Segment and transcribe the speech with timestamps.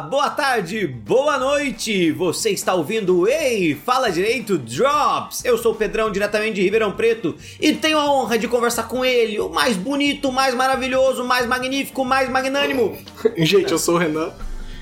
[0.00, 2.10] Boa tarde, boa noite.
[2.12, 5.44] Você está ouvindo Ei, fala direito Drops.
[5.44, 9.04] Eu sou o Pedrão, diretamente de Ribeirão Preto, e tenho a honra de conversar com
[9.04, 12.96] ele, o mais bonito, mais maravilhoso, mais magnífico, mais magnânimo.
[13.36, 14.32] Gente, eu sou o Renan.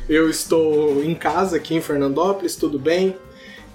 [0.08, 3.16] Eu estou em casa aqui em Fernandópolis, tudo bem?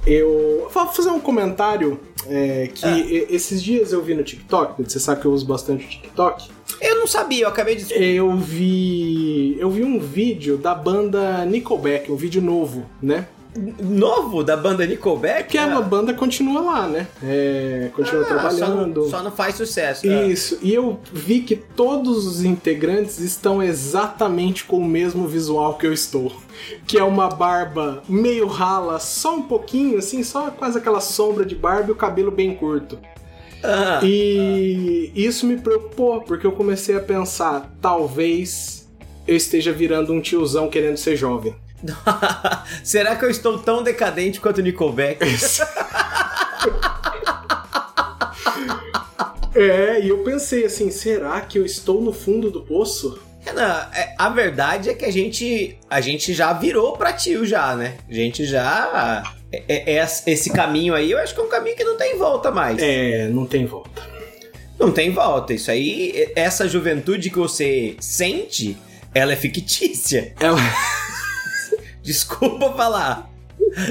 [0.06, 5.00] Eu vou fazer um comentário é, que e- esses dias eu vi no TikTok, você
[5.00, 6.50] sabe que eu uso bastante o TikTok.
[6.82, 7.94] Eu não sabia, eu acabei de.
[7.94, 9.56] Eu vi.
[9.60, 13.28] Eu vi um vídeo da banda Nickelback, um vídeo novo, né?
[13.82, 15.50] Novo da banda Nickelback?
[15.50, 17.08] Que a banda continua lá, né?
[17.24, 19.10] É, continua Ah, só não- trabalhando.
[19.10, 20.06] Só não, faz sucesso.
[20.10, 20.24] Ah.
[20.26, 25.88] Isso, e eu vi que todos os integrantes estão exatamente com o mesmo visual que
[25.88, 26.32] eu estou.
[26.86, 31.56] Que é uma barba meio rala, só um pouquinho, assim, só quase aquela sombra de
[31.56, 32.98] barba e o cabelo bem curto.
[33.64, 34.00] Ah.
[34.04, 38.88] E isso me preocupou, porque eu comecei a pensar, talvez
[39.28, 41.56] eu esteja virando um tiozão querendo ser jovem.
[42.84, 45.20] Será que eu estou tão decadente quanto o Nickelback?
[49.56, 53.18] É, e eu pensei assim, será que eu estou no fundo do poço?
[53.40, 57.74] Renan, é, a verdade é que a gente, a gente já virou pra tio já,
[57.74, 57.94] né?
[58.10, 59.24] A gente já...
[59.54, 62.18] é- é- é esse caminho aí, eu acho que é um caminho que não tem
[62.18, 62.78] volta mais.
[62.82, 64.02] É, não tem volta.
[64.78, 65.54] Não tem volta.
[65.54, 68.76] Isso aí, essa juventude que você sente,
[69.14, 70.34] ela é fictícia.
[70.38, 70.58] Ela.
[72.06, 73.30] Desculpa falar.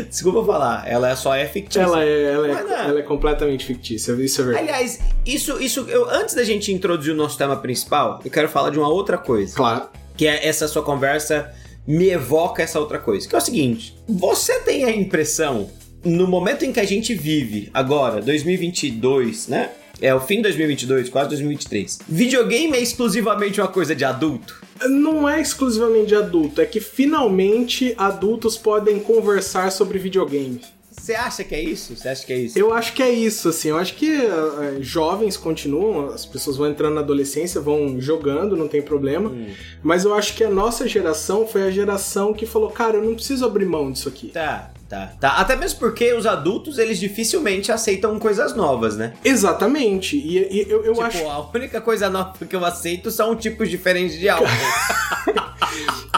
[0.09, 0.89] Desculpa falar.
[0.89, 1.83] Ela só é fictícia.
[1.83, 2.77] Ela é, ela, não.
[2.77, 4.69] é, ela é completamente fictícia, isso é verdade.
[4.69, 8.71] Aliás, isso, isso eu, antes da gente introduzir o nosso tema principal, eu quero falar
[8.71, 9.55] de uma outra coisa.
[9.55, 9.89] Claro.
[10.17, 11.53] Que é essa sua conversa
[11.87, 13.29] me evoca essa outra coisa.
[13.29, 15.71] Que é o seguinte: você tem a impressão,
[16.05, 19.71] no momento em que a gente vive, agora, 2022, né?
[20.01, 22.01] É o fim de 2022, quase 2023.
[22.09, 24.64] Videogame é exclusivamente uma coisa de adulto?
[24.83, 30.61] Não é exclusivamente de adulto, é que finalmente adultos podem conversar sobre videogame.
[31.05, 31.97] Você acha que é isso?
[31.97, 32.59] Você acha que é isso?
[32.59, 33.69] Eu acho que é isso, assim.
[33.69, 38.69] Eu acho que eh, jovens continuam, as pessoas vão entrando na adolescência, vão jogando, não
[38.69, 39.29] tem problema.
[39.29, 39.49] Hum.
[39.83, 43.15] Mas eu acho que a nossa geração foi a geração que falou, cara, eu não
[43.15, 44.29] preciso abrir mão disso aqui.
[44.29, 45.29] Tá, tá, tá.
[45.33, 49.15] Até mesmo porque os adultos, eles dificilmente aceitam coisas novas, né?
[49.25, 50.17] Exatamente.
[50.17, 51.27] E, e eu, eu tipo, acho.
[51.29, 54.49] a única coisa nova que eu aceito são tipos diferentes de álcool.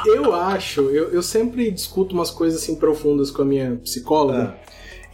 [0.04, 4.54] Eu acho, eu, eu sempre discuto umas coisas assim profundas com a minha psicóloga.
[4.56, 4.66] Ah.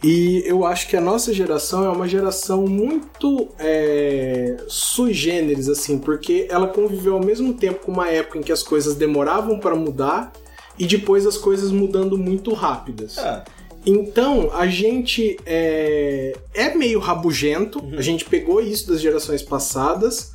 [0.03, 5.97] E eu acho que a nossa geração é uma geração muito é, sui generis, assim,
[5.97, 9.75] porque ela conviveu ao mesmo tempo com uma época em que as coisas demoravam para
[9.75, 10.33] mudar
[10.77, 13.17] e depois as coisas mudando muito rápidas.
[13.17, 13.43] Ah,
[13.85, 17.97] Então, a gente é, é meio rabugento, Uhum.
[17.97, 20.31] a gente pegou isso das gerações passadas,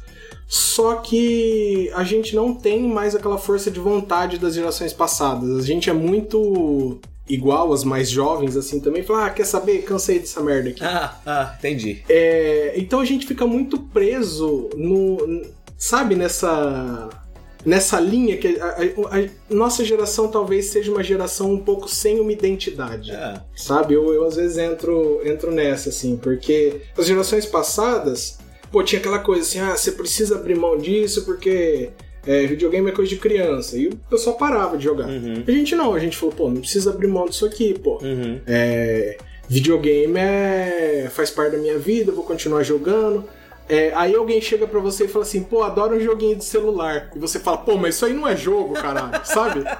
[0.46, 5.58] só que a gente não tem mais aquela força de vontade das gerações passadas.
[5.58, 9.02] A gente é muito igual as mais jovens, assim, também.
[9.02, 9.82] Fala, ah, quer saber?
[9.82, 10.82] Cansei dessa merda aqui.
[10.82, 12.02] ah, ah, entendi.
[12.08, 15.42] É, então a gente fica muito preso no.
[15.76, 17.08] Sabe, nessa.
[17.66, 22.20] Nessa linha que a, a- a nossa geração talvez seja uma geração um pouco sem
[22.20, 23.10] uma identidade.
[23.12, 23.94] Ah, Sabe?
[23.94, 28.38] Eu, eu às vezes entro, entro nessa, assim, porque as gerações passadas,
[28.70, 31.90] pô, tinha aquela coisa assim, ah, você precisa abrir mão disso porque
[32.26, 33.76] é, videogame é coisa de criança.
[33.76, 35.08] E o pessoal parava de jogar.
[35.08, 37.98] uhum, A gente não, a gente falou, pô, não precisa abrir mão disso aqui, pô.
[38.02, 38.40] uhum.
[38.46, 39.16] É,
[39.48, 43.24] videogame é, faz parte da minha vida, vou continuar jogando.
[43.68, 47.10] É, aí alguém chega pra você e fala assim, pô, adoro um joguinho de celular.
[47.14, 49.62] E você fala, pô, mas isso aí não é jogo, caralho, sabe?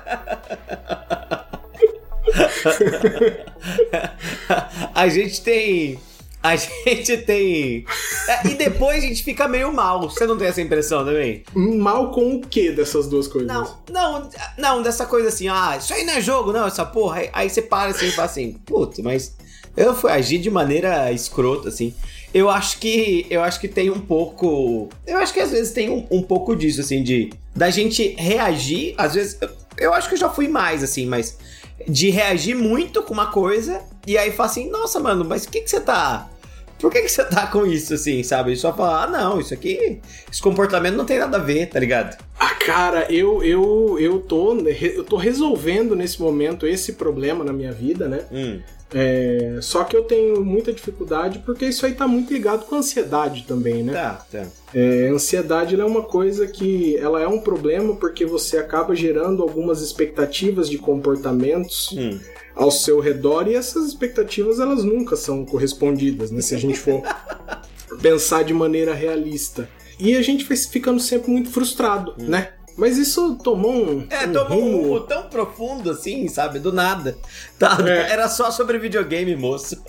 [4.95, 5.99] a gente tem.
[6.43, 7.85] A gente tem.
[8.29, 10.03] É, e depois a gente fica meio mal.
[10.03, 11.43] Você não tem essa impressão também?
[11.55, 13.49] Mal com o que dessas duas coisas?
[13.49, 17.21] Não, não, não, dessa coisa assim, ah, isso aí não é jogo, não, essa porra.
[17.21, 19.37] Aí, aí você para assim e fala assim, putz, mas
[19.77, 21.95] eu fui agir de maneira escrota, assim.
[22.33, 23.27] Eu acho que.
[23.31, 24.89] Eu acho que tem um pouco.
[25.07, 27.33] Eu acho que às vezes tem um, um pouco disso, assim, de.
[27.55, 29.39] Da gente reagir, às vezes.
[29.41, 31.39] Eu, eu acho que eu já fui mais, assim, mas.
[31.87, 35.61] De reagir muito com uma coisa e aí falar assim, nossa, mano, mas o que,
[35.61, 36.29] que você tá.
[36.81, 38.53] Por que, que você tá com isso, assim, sabe?
[38.53, 40.01] E só falar, ah, não, isso aqui.
[40.31, 42.17] Esse comportamento não tem nada a ver, tá ligado?
[42.39, 47.73] Ah, cara, eu, eu, eu, tô, eu tô resolvendo nesse momento esse problema na minha
[47.73, 48.21] vida, né?
[48.31, 48.61] Hum.
[48.95, 52.79] É, só que eu tenho muita dificuldade porque isso aí tá muito ligado com a
[52.79, 53.93] ansiedade também, né?
[53.93, 54.47] Tá, tá.
[54.75, 59.83] É, ansiedade é uma coisa que ela é um problema porque você acaba gerando algumas
[59.83, 62.19] expectativas de comportamentos Hum.
[62.59, 66.41] Ao seu redor e essas expectativas elas nunca são correspondidas, né?
[66.43, 67.01] Se a gente for
[68.03, 69.69] pensar de maneira realista.
[69.99, 72.51] E a gente vai ficando sempre muito frustrado, né?
[72.77, 74.07] Mas isso tomou um.
[74.09, 76.59] É, um tomou um rumo- rumo tão profundo assim, sabe?
[76.61, 77.17] Do nada.
[77.59, 78.13] Tá, É.
[78.13, 79.83] Era só sobre videogame, moço.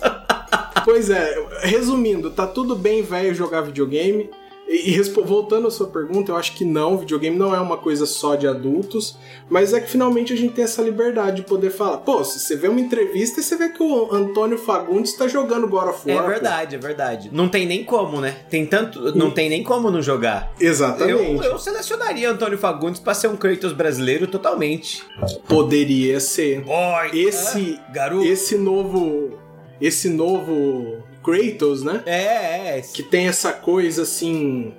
[0.82, 4.30] Pois é, resumindo, tá tudo bem, velho, jogar videogame.
[4.70, 8.06] E, e voltando à sua pergunta, eu acho que não, videogame não é uma coisa
[8.06, 9.18] só de adultos,
[9.48, 11.98] mas é que finalmente a gente tem essa liberdade de poder falar.
[11.98, 15.66] Pô, se você vê uma entrevista e você vê que o Antônio Fagundes tá jogando
[15.66, 16.18] God of War.
[16.18, 16.28] É pô.
[16.28, 17.30] verdade, é verdade.
[17.32, 18.36] Não tem nem como, né?
[18.48, 19.16] Tem tanto.
[19.16, 20.52] Não tem nem como não jogar.
[20.60, 21.44] Exatamente.
[21.44, 25.02] Eu, eu selecionaria Antônio Fagundes pra ser um Kratos brasileiro totalmente.
[25.48, 26.60] Poderia ser.
[26.60, 27.10] Boy!
[27.12, 28.24] Esse, garoto.
[28.24, 29.36] esse novo.
[29.80, 32.02] Esse novo Kratos, né?
[32.06, 32.80] É, é.
[32.80, 34.72] que tem essa coisa assim.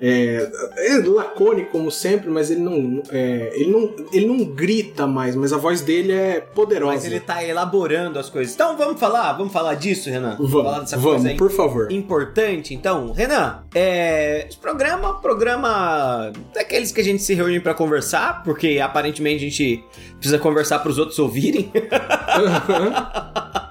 [0.00, 5.34] É, é lacônico como sempre, mas ele não, é, ele não ele não grita mais,
[5.34, 6.92] mas a voz dele é poderosa.
[6.92, 8.54] Mas ele tá elaborando as coisas.
[8.54, 10.36] Então vamos falar, vamos falar disso, Renan?
[10.36, 11.36] Vamos, falar dessa vamos, coisa aí.
[11.36, 11.90] por favor.
[11.90, 18.44] importante, então, Renan, é, esse programa, programa daqueles que a gente se reúne pra conversar,
[18.44, 19.84] porque aparentemente a gente
[20.16, 21.72] precisa conversar pros outros ouvirem.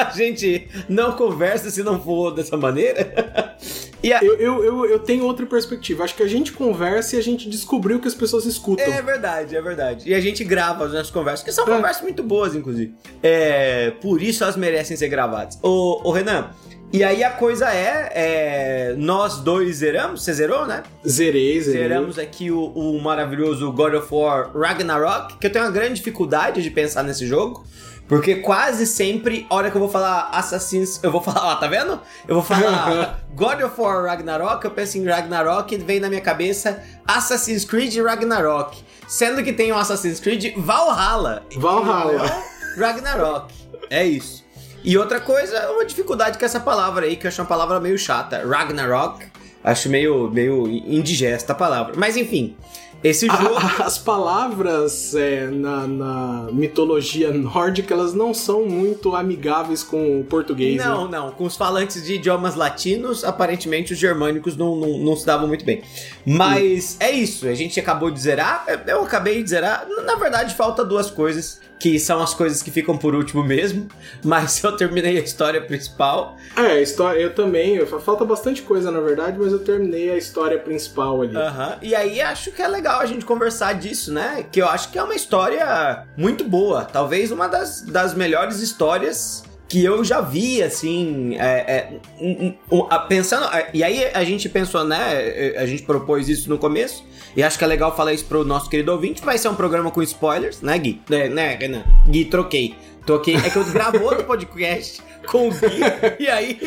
[0.08, 3.56] a gente não conversa se não for dessa maneira.
[4.02, 6.04] E a- eu, eu, eu, eu tenho outra perspectiva.
[6.04, 8.86] Acho que a gente conversa e a gente descobriu que as pessoas escutam.
[8.86, 10.08] É verdade, é verdade.
[10.08, 11.76] E a gente grava as nossas conversas, que são É.
[11.76, 12.94] conversas muito boas, inclusive.
[13.22, 15.58] É, por isso elas merecem ser gravadas.
[15.62, 16.50] Ô, ô Renan,
[16.92, 20.82] e aí a coisa é, é, nós dois zeramos, você zerou, né?
[21.06, 21.82] Zerei, zerei.
[21.82, 26.62] Zeramos aqui o, o maravilhoso God of War Ragnarok, que eu tenho uma grande dificuldade
[26.62, 27.64] de pensar nesse jogo.
[28.10, 30.98] Porque quase sempre, a hora que eu vou falar Assassin's.
[31.00, 32.00] Eu vou falar, ó, tá vendo?
[32.26, 36.20] Eu vou falar God of War Ragnarok, eu penso em Ragnarok e vem na minha
[36.20, 38.82] cabeça Assassin's Creed Ragnarok.
[39.06, 41.44] Sendo que tem o Assassin's Creed Valhalla.
[41.56, 42.28] Valhalla.
[42.76, 43.54] Ragnarok.
[43.88, 44.44] É isso.
[44.82, 47.96] E outra coisa, uma dificuldade com essa palavra aí, que eu acho uma palavra meio
[47.96, 48.44] chata.
[48.44, 49.24] Ragnarok.
[49.62, 51.92] Acho meio, meio indigesta a palavra.
[51.96, 52.56] Mas enfim,
[53.02, 53.54] esse jogo.
[53.56, 60.24] A- as palavras é, na, na mitologia nórdica, elas não são muito amigáveis com o
[60.24, 60.84] português, né?
[60.84, 61.30] Não, não.
[61.30, 65.64] Com os falantes de idiomas latinos, aparentemente os germânicos não, não, não se davam muito
[65.64, 65.82] bem.
[66.26, 67.46] Mas é isso.
[67.48, 68.64] A gente acabou de zerar.
[68.68, 69.86] Eu- Eu acabei de zerar.
[70.04, 71.60] Na verdade, falta duas coisas.
[71.80, 73.88] Que são as coisas que ficam por último mesmo.
[74.22, 76.36] Mas eu terminei a história principal.
[76.56, 77.74] É, a história, eu também.
[77.76, 81.34] eu- Falta bastante coisa, na verdade, mas eu terminei a história principal ali.
[81.36, 81.78] Aham.
[81.82, 84.44] E aí acho que é legal a gente conversar disso, né?
[84.52, 86.84] Que eu acho que é uma história muito boa.
[86.84, 92.86] Talvez uma das, das melhores histórias que eu já vi, assim, é, é, um- um-
[92.90, 97.04] a- pensando, a- e aí a gente pensou, né, a gente propôs isso no começo,
[97.36, 99.92] e acho que é legal falar isso pro nosso querido ouvinte, vai ser um programa
[99.92, 101.00] com spoilers, né, Gui?
[101.08, 101.84] É, né, Renan?
[102.08, 102.74] Gui, troquei.
[103.06, 105.80] Troquei, é que eu gravo outro podcast com o Gui,
[106.18, 106.58] e aí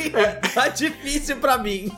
[0.54, 1.92] tá difícil pra mim.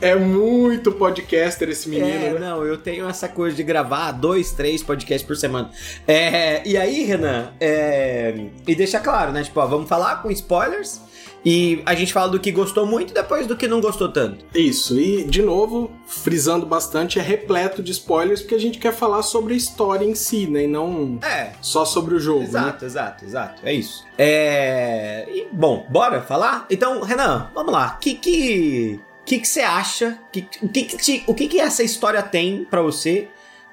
[0.00, 2.38] É muito podcaster esse menino, É, né?
[2.38, 5.70] não, eu tenho essa coisa de gravar dois, três podcasts por semana.
[6.06, 8.34] É, e aí, Renan, é,
[8.66, 9.42] e deixa claro, né?
[9.42, 11.00] Tipo, ó, vamos falar com spoilers
[11.44, 14.44] e a gente fala do que gostou muito depois do que não gostou tanto.
[14.54, 19.22] Isso, e de novo, frisando bastante, é repleto de spoilers porque a gente quer falar
[19.22, 20.64] sobre a história em si, né?
[20.64, 22.46] E não É, só sobre o jogo, né?
[22.46, 23.60] exato, exato, exato.
[23.64, 24.04] É isso.
[24.18, 26.66] É, e, bom, bora falar?
[26.70, 27.94] Então, Renan, vamos lá.
[27.96, 30.18] O que que, que, que você acha?
[30.32, 33.28] Que, o que que, te- o que que essa história tem pra você?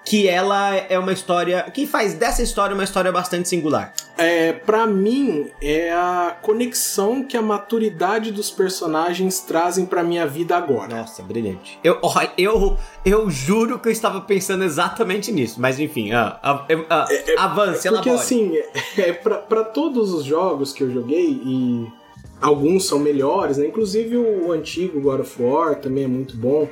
[0.05, 1.63] Que ela é uma história.
[1.73, 3.93] Que faz dessa história uma história bastante singular.
[4.17, 10.55] É, para mim, é a conexão que a maturidade dos personagens trazem pra minha vida
[10.55, 10.95] agora.
[10.95, 11.79] Nossa, brilhante.
[11.83, 11.99] Eu,
[12.37, 17.07] eu, eu juro que eu estava pensando exatamente nisso, mas enfim, ah, ah, ah,
[17.43, 18.11] avance, Porque elabore.
[18.11, 18.53] assim,
[18.97, 21.87] é, pra, pra todos os jogos que eu joguei, e
[22.41, 23.67] alguns são melhores, né?
[23.67, 26.69] Inclusive o antigo God of War também é muito bom.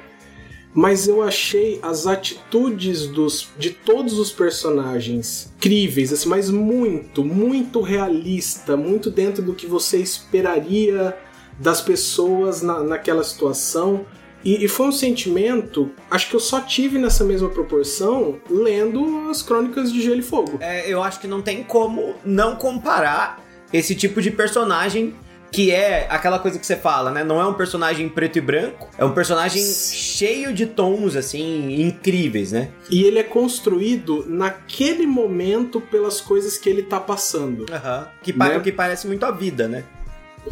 [0.73, 7.79] Mas eu achei as atitudes dos, de todos os personagens críveis, assim, mas muito, muito
[7.81, 11.15] realista, muito dentro do que você esperaria
[11.59, 14.05] das pessoas na, naquela situação.
[14.43, 19.41] E, e foi um sentimento, acho que eu só tive nessa mesma proporção lendo as
[19.41, 20.57] Crônicas de Gelo e Fogo.
[20.59, 25.15] É, eu acho que não tem como não comparar esse tipo de personagem
[25.53, 27.23] que é aquela coisa que você fala, né?
[27.23, 32.51] Não é um personagem preto e branco, é um personagem cheio de tons, assim, incríveis,
[32.51, 32.71] né?
[32.89, 37.67] E ele é construído naquele momento pelas coisas que ele tá passando.
[37.71, 38.07] Aham.
[38.23, 38.59] Que, Né?
[38.59, 39.83] que parece muito a vida, né?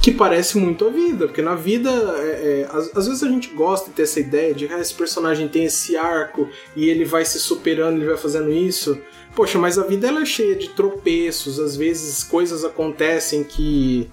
[0.02, 3.50] Que parece muito a vida, porque na vida, é, é, às, às vezes a gente
[3.50, 7.04] gosta de ter essa ideia de que ah, esse personagem tem esse arco e ele
[7.04, 9.02] vai se superando, ele vai fazendo isso.
[9.36, 14.10] Poxa, mas a vida ela é cheia de tropeços, às vezes coisas acontecem que,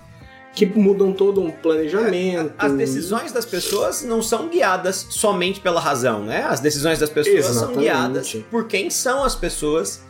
[0.66, 2.52] que mudam todo um planejamento.
[2.58, 6.44] As decisões das pessoas não são guiadas somente pela razão, né?
[6.48, 7.74] As decisões das pessoas Exatamente.
[7.74, 10.00] são guiadas por quem são as pessoas.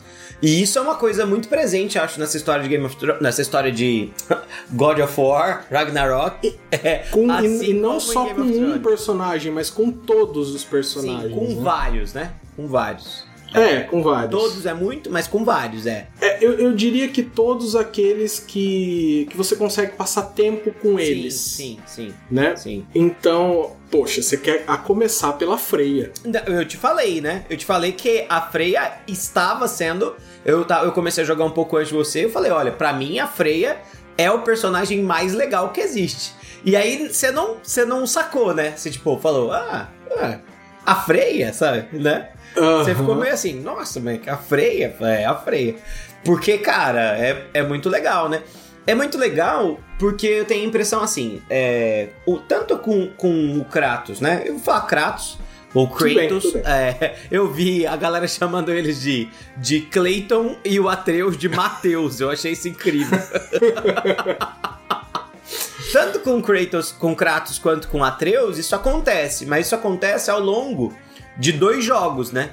[0.41, 3.41] E isso é uma coisa muito presente, acho, nessa história de Game of Thrones, nessa
[3.41, 4.09] história de
[4.71, 6.57] God of War, Ragnarok.
[6.71, 11.33] É, com, assim e, e, não só com um personagem, mas com todos os personagens.
[11.33, 11.61] Sim, com né?
[11.61, 12.31] vários, né?
[12.55, 13.28] Com vários.
[13.53, 14.31] É, com vários.
[14.31, 16.07] Todos é muito, mas com vários, é.
[16.21, 21.03] é eu, eu diria que todos aqueles que, que você consegue passar tempo com sim,
[21.03, 21.33] eles.
[21.35, 22.13] Sim, sim.
[22.29, 22.55] Né?
[22.55, 22.85] Sim.
[22.93, 26.11] Então, poxa, você quer a começar pela Freia.
[26.45, 27.45] Eu te falei, né?
[27.49, 30.15] Eu te falei que a Freia estava sendo.
[30.45, 32.25] Eu, eu comecei a jogar um pouco antes de você.
[32.25, 33.77] Eu falei, olha, para mim a Freia
[34.17, 36.33] é o personagem mais legal que existe.
[36.63, 38.73] E aí você não, você não sacou, né?
[38.75, 40.39] Você tipo falou, ah, ah
[40.85, 41.87] a Freia, sabe?
[41.97, 42.29] Né?
[42.57, 42.77] Uhum.
[42.77, 45.75] Você ficou meio assim, nossa, mas a freia, é a freia.
[46.23, 48.41] Porque, cara, é, é muito legal, né?
[48.85, 53.65] É muito legal porque eu tenho a impressão assim, é, o, tanto com, com o
[53.65, 54.43] Kratos, né?
[54.45, 55.37] Eu vou falar Kratos,
[55.73, 56.63] ou Kratos, tudo bem, tudo bem.
[56.65, 62.19] É, eu vi a galera chamando eles de, de Clayton e o Atreus de Mateus.
[62.19, 63.19] Eu achei isso incrível.
[65.91, 70.93] Tanto com Kratos, com Kratos quanto com Atreus, isso acontece, mas isso acontece ao longo
[71.39, 72.51] de dois jogos, né?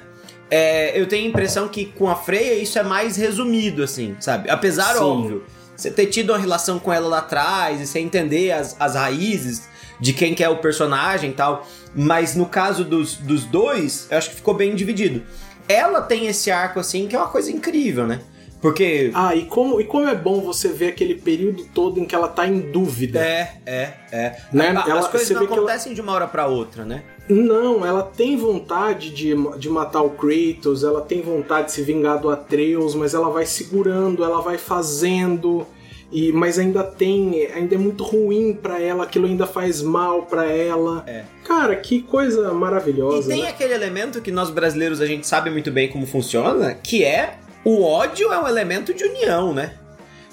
[0.49, 4.49] É, eu tenho a impressão que com a Freya isso é mais resumido, assim, sabe?
[4.49, 5.03] Apesar, Sim.
[5.03, 5.43] óbvio,
[5.75, 9.67] você ter tido uma relação com ela lá atrás e você entender as, as raízes
[9.99, 11.67] de quem que é o personagem e tal.
[11.93, 15.21] Mas no caso dos, dos dois, eu acho que ficou bem dividido.
[15.67, 18.21] Ela tem esse arco, assim, que é uma coisa incrível, né?
[18.61, 19.11] Porque.
[19.13, 22.27] Ah, e como, e como é bom você ver aquele período todo em que ela
[22.27, 23.19] tá em dúvida.
[23.19, 24.41] É, é, é.
[24.51, 24.69] Né?
[24.69, 25.95] A, ela, as coisas não acontecem ela...
[25.95, 27.03] de uma hora para outra, né?
[27.29, 32.19] Não, ela tem vontade de, de matar o Kratos, ela tem vontade de se vingar
[32.19, 35.65] do Atreus, mas ela vai segurando, ela vai fazendo.
[36.09, 40.45] E, mas ainda tem, ainda é muito ruim para ela, aquilo ainda faz mal para
[40.45, 41.03] ela.
[41.05, 41.23] É.
[41.43, 43.27] Cara, que coisa maravilhosa.
[43.29, 43.49] E tem né?
[43.49, 47.83] aquele elemento que nós brasileiros a gente sabe muito bem como funciona, que é o
[47.83, 49.73] ódio é um elemento de união, né?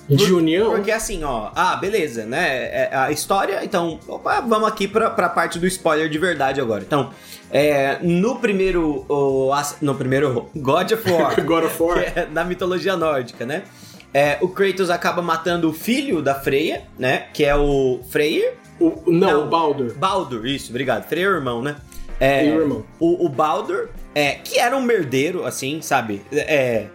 [0.09, 0.71] De união?
[0.73, 2.47] Porque assim, ó, ah, beleza, né?
[2.47, 6.83] É, a história, então, opa, vamos aqui pra, pra parte do spoiler de verdade agora.
[6.83, 7.11] Então,
[7.51, 9.07] é, no primeiro.
[9.09, 11.41] O, no primeiro God of War.
[11.45, 11.99] God of War.
[12.15, 13.63] É, na mitologia nórdica, né?
[14.13, 17.27] É, o Kratos acaba matando o filho da Freya, né?
[17.33, 18.55] Que é o Freyr.
[18.79, 19.95] O, não, não, o Baldur.
[19.97, 21.09] Baldur, isso, obrigado.
[21.09, 21.77] Freyr é o irmão, né?
[22.21, 22.85] É, o irmão.
[23.01, 26.23] O, o Baldur, é, que era um merdeiro, assim, sabe?
[26.33, 26.87] É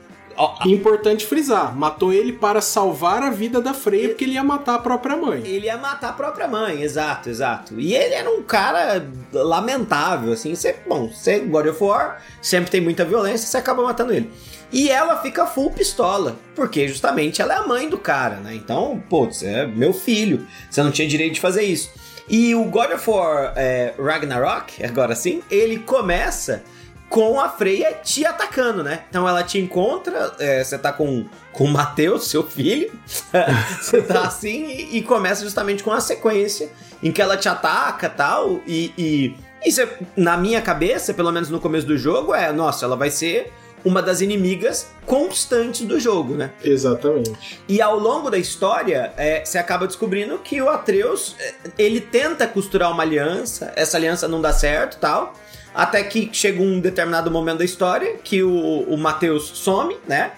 [0.65, 4.79] Importante frisar, matou ele para salvar a vida da Freya, porque ele ia matar a
[4.79, 5.41] própria mãe.
[5.45, 7.79] Ele ia matar a própria mãe, exato, exato.
[7.79, 10.55] E ele era um cara lamentável, assim.
[10.55, 14.31] Você, bom, você, God of War, sempre tem muita violência, você acaba matando ele.
[14.71, 18.55] E ela fica full pistola, porque justamente ela é a mãe do cara, né?
[18.55, 21.89] Então, pô, você é meu filho, você não tinha direito de fazer isso.
[22.29, 26.63] E o God of War é, Ragnarok, agora sim, ele começa
[27.09, 29.03] com a Freya te atacando, né?
[29.09, 32.91] Então ela te encontra, é, você tá com, com o Matheus, seu filho,
[33.81, 36.69] você tá assim e, e, começa justamente com a sequência
[37.01, 39.35] em que ela te ataca tal, e, e
[39.65, 39.81] isso
[40.15, 43.51] na minha cabeça, pelo menos no começo do jogo, é, nossa, ela vai ser
[43.83, 46.51] uma das inimigas constantes do jogo, né?
[46.63, 47.61] Exatamente.
[47.67, 52.45] E ao longo da história, é, você acaba descobrindo que o Atreus, é, ele tenta
[52.45, 55.33] costurar uma aliança, essa aliança não dá certo tal,
[55.73, 60.31] até que chega um determinado momento da história que o, o Matheus some, né?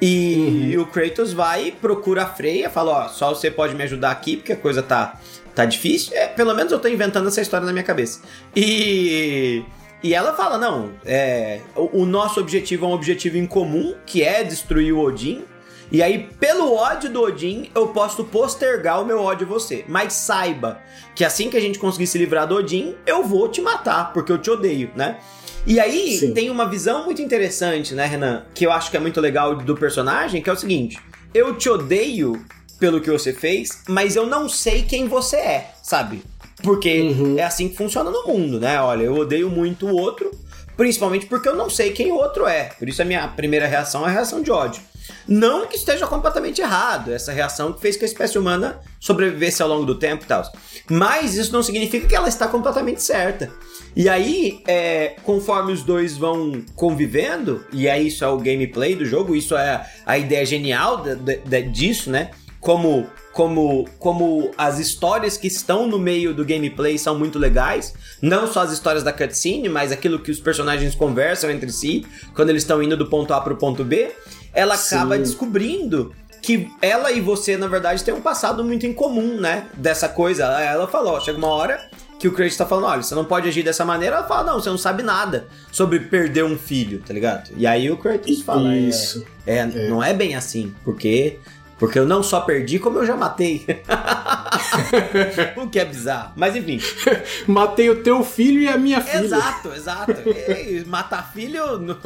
[0.00, 0.70] E, uhum.
[0.70, 4.36] e, o Kratos vai procura a Freya, fala, ó, só você pode me ajudar aqui,
[4.36, 5.18] porque a coisa tá,
[5.54, 6.16] tá difícil.
[6.16, 8.20] É, pelo menos eu tô inventando essa história na minha cabeça.
[8.54, 9.62] E...
[10.00, 14.22] E ela fala, não, é, o, o nosso objetivo é um objetivo em comum, que
[14.22, 15.42] é destruir o Odin.
[15.90, 19.84] E aí, pelo ódio do Odin, eu posso postergar o meu ódio a você.
[19.88, 20.80] Mas saiba
[21.14, 24.30] que assim que a gente conseguir se livrar do Odin, eu vou te matar, porque
[24.30, 25.18] eu te odeio, né?
[25.66, 26.32] E aí Sim.
[26.32, 28.44] tem uma visão muito interessante, né, Renan?
[28.54, 30.98] Que eu acho que é muito legal do personagem, que é o seguinte:
[31.34, 32.44] eu te odeio
[32.78, 36.22] pelo que você fez, mas eu não sei quem você é, sabe?
[36.62, 37.38] Porque uhum.
[37.38, 38.80] é assim que funciona no mundo, né?
[38.80, 40.30] Olha, eu odeio muito o outro,
[40.76, 42.70] principalmente porque eu não sei quem o outro é.
[42.78, 44.82] Por isso a minha primeira reação é a reação de ódio.
[45.28, 49.68] Não que esteja completamente errado, essa reação que fez que a espécie humana sobrevivesse ao
[49.68, 50.42] longo do tempo e tal.
[50.90, 53.52] Mas isso não significa que ela está completamente certa.
[53.94, 59.04] E aí, é, conforme os dois vão convivendo, e aí isso é o gameplay do
[59.04, 62.30] jogo, isso é a ideia genial de, de, de, disso, né?
[62.58, 67.94] Como, como, como as histórias que estão no meio do gameplay são muito legais.
[68.22, 72.48] Não só as histórias da cutscene, mas aquilo que os personagens conversam entre si quando
[72.48, 74.10] eles estão indo do ponto A para o ponto B
[74.58, 75.22] ela acaba Sim.
[75.22, 76.12] descobrindo
[76.42, 79.66] que ela e você, na verdade, têm um passado muito em comum, né?
[79.74, 80.44] Dessa coisa.
[80.44, 81.88] Ela falou, chega uma hora
[82.18, 84.16] que o Kratos tá falando, olha, você não pode agir dessa maneira.
[84.16, 87.50] Ela fala, não, você não sabe nada sobre perder um filho, tá ligado?
[87.56, 89.24] E aí o Kratos fala, Isso.
[89.46, 89.88] É, é, é.
[89.88, 91.38] não é bem assim, porque
[91.78, 93.64] porque eu não só perdi, como eu já matei.
[95.56, 96.32] o que é bizarro.
[96.36, 96.80] Mas enfim.
[97.46, 99.24] Matei o teu filho e a minha filha.
[99.24, 100.12] Exato, exato.
[100.28, 101.78] E matar filho.
[101.78, 101.96] No...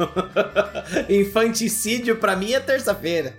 [1.09, 3.33] Infanticídio pra mim é terça-feira.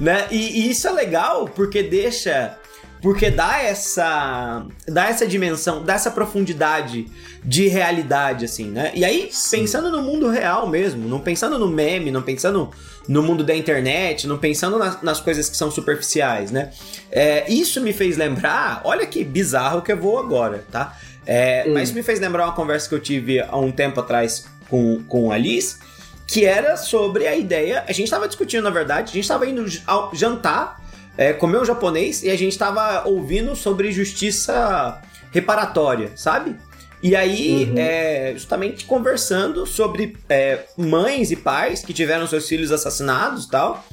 [0.00, 0.26] né?
[0.30, 2.58] E, e, isso é legal porque deixa.
[3.06, 4.66] Porque dá essa.
[4.88, 7.06] dá essa dimensão, dá essa profundidade
[7.44, 8.90] de realidade, assim, né?
[8.96, 9.60] E aí, Sim.
[9.60, 12.68] pensando no mundo real mesmo, não pensando no meme, não pensando
[13.06, 16.72] no mundo da internet, não pensando nas, nas coisas que são superficiais, né?
[17.08, 20.98] É, isso me fez lembrar, olha que bizarro que eu vou agora, tá?
[21.24, 21.74] É, hum.
[21.74, 25.30] Mas me fez lembrar uma conversa que eu tive há um tempo atrás com, com
[25.30, 25.78] a Liz,
[26.26, 27.84] que era sobre a ideia.
[27.86, 29.64] A gente estava discutindo, na verdade, a gente estava indo
[30.12, 30.84] jantar,
[31.16, 36.56] é, comer um japonês e a gente estava ouvindo sobre justiça reparatória, sabe?
[37.02, 37.78] E aí, uhum.
[37.78, 43.84] é, justamente conversando sobre é, mães e pais que tiveram seus filhos assassinados e tal,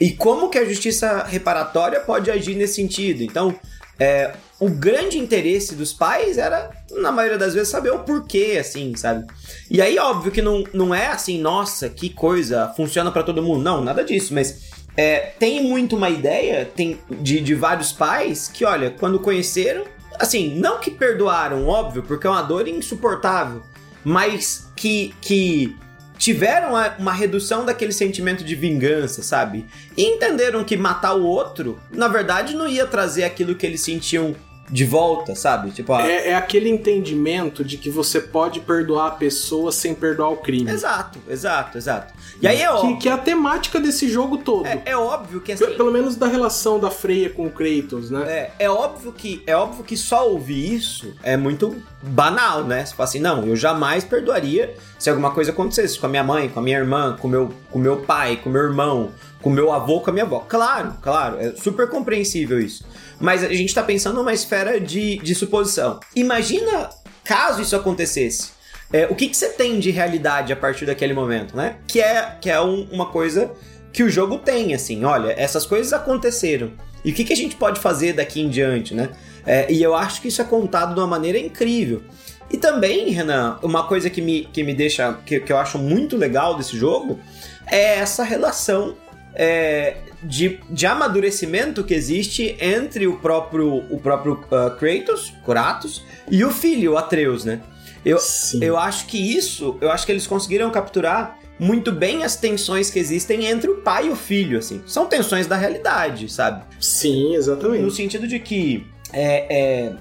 [0.00, 3.22] e como que a justiça reparatória pode agir nesse sentido.
[3.22, 3.54] Então,
[3.98, 8.94] é, o grande interesse dos pais era, na maioria das vezes, saber o porquê, assim,
[8.96, 9.26] sabe?
[9.70, 13.62] E aí, óbvio que não, não é assim, nossa, que coisa, funciona para todo mundo.
[13.62, 18.64] Não, nada disso, mas é, tem muito uma ideia tem, de, de vários pais que,
[18.64, 19.84] olha, quando conheceram,
[20.18, 23.62] assim, não que perdoaram, óbvio, porque é uma dor insuportável,
[24.04, 25.76] mas que, que
[26.18, 29.66] tiveram uma redução daquele sentimento de vingança, sabe?
[29.96, 34.36] E entenderam que matar o outro, na verdade, não ia trazer aquilo que eles sentiam
[34.70, 35.70] de volta, sabe?
[35.70, 36.06] Tipo, a...
[36.06, 40.70] é, é, aquele entendimento de que você pode perdoar a pessoa sem perdoar o crime.
[40.70, 42.14] Exato, exato, exato.
[42.40, 42.96] E aí é óbvio.
[42.96, 44.66] Que, que é a temática desse jogo todo.
[44.66, 45.66] É, é óbvio que assim.
[45.76, 48.22] Pelo menos da relação da Freya com o Kratos, né?
[48.26, 52.84] É, é óbvio que é óbvio que só ouvir isso é muito banal, né?
[52.84, 56.48] Você fala assim, não, eu jamais perdoaria se alguma coisa acontecesse com a minha mãe,
[56.48, 60.00] com a minha irmã, com meu, com meu pai, com meu irmão, com meu avô,
[60.00, 60.40] com a minha avó.
[60.48, 62.84] Claro, claro, é super compreensível isso.
[63.20, 66.00] Mas a gente tá pensando numa esfera de, de suposição.
[66.14, 66.90] Imagina
[67.24, 68.50] caso isso acontecesse.
[68.92, 71.76] É, o que, que você tem de realidade a partir daquele momento, né?
[71.86, 73.50] Que é, que é um, uma coisa
[73.92, 76.72] que o jogo tem, assim, olha, essas coisas aconteceram.
[77.04, 79.10] E o que, que a gente pode fazer daqui em diante, né?
[79.46, 82.02] É, e eu acho que isso é contado de uma maneira incrível.
[82.50, 85.14] E também, Renan, uma coisa que me, que me deixa.
[85.24, 87.18] Que, que eu acho muito legal desse jogo
[87.66, 88.94] é essa relação
[89.34, 96.44] é, de, de amadurecimento que existe entre o próprio, o próprio uh, Kratos, Kratos, e
[96.44, 97.60] o filho, o Atreus, né?
[98.04, 98.18] Eu,
[98.60, 102.98] eu acho que isso, eu acho que eles conseguiram capturar muito bem as tensões que
[102.98, 104.82] existem entre o pai e o filho, assim.
[104.84, 106.64] São tensões da realidade, sabe?
[106.80, 107.82] Sim, exatamente.
[107.82, 109.92] No sentido de que é, é,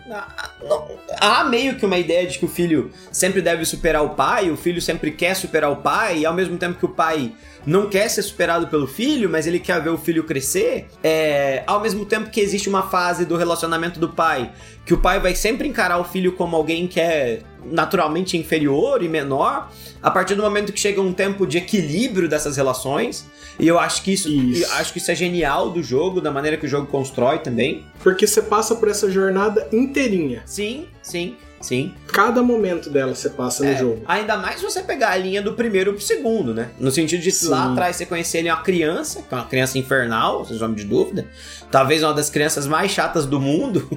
[1.19, 4.57] há meio que uma ideia de que o filho sempre deve superar o pai, o
[4.57, 7.33] filho sempre quer superar o pai, e ao mesmo tempo que o pai
[7.65, 11.79] não quer ser superado pelo filho, mas ele quer ver o filho crescer, é, ao
[11.79, 14.51] mesmo tempo que existe uma fase do relacionamento do pai,
[14.85, 19.09] que o pai vai sempre encarar o filho como alguém que é naturalmente inferior e
[19.09, 19.71] menor,
[20.01, 23.25] a partir do momento que chega um tempo de equilíbrio dessas relações.
[23.59, 24.71] E eu acho que isso, isso.
[24.73, 27.85] acho que isso é genial do jogo, da maneira que o jogo constrói também.
[28.01, 30.41] Porque você passa por essa jornada inteirinha.
[30.45, 31.35] Sim, sim.
[31.61, 31.93] Sim.
[32.07, 34.01] Cada momento dela você passa é, no jogo.
[34.07, 36.71] Ainda mais se você pegar a linha do primeiro pro segundo, né?
[36.79, 37.49] No sentido de Sim.
[37.49, 40.83] lá atrás você conhecer ele uma criança, que é uma criança infernal, sem nome de
[40.85, 41.27] dúvida.
[41.69, 43.87] Talvez uma das crianças mais chatas do mundo.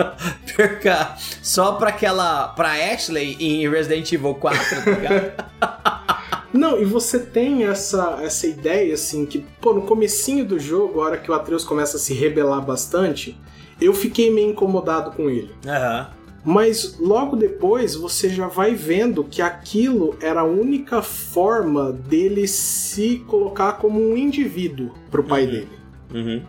[0.56, 2.48] Perca só pra aquela.
[2.48, 6.12] pra Ashley em Resident Evil 4, tá ligado?
[6.52, 11.04] Não, e você tem essa, essa ideia, assim, que, pô, no comecinho do jogo, a
[11.06, 13.40] hora que o Atreus começa a se rebelar bastante,
[13.80, 15.50] eu fiquei meio incomodado com ele.
[15.66, 16.10] Aham.
[16.14, 16.21] Uhum.
[16.44, 23.22] Mas logo depois você já vai vendo que aquilo era a única forma dele se
[23.28, 25.50] colocar como um indivíduo pro pai uhum.
[25.50, 25.68] dele.
[26.12, 26.42] Uhum.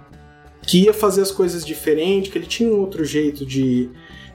[0.64, 3.90] Que ia fazer as coisas diferente, que ele tinha um outro jeito de,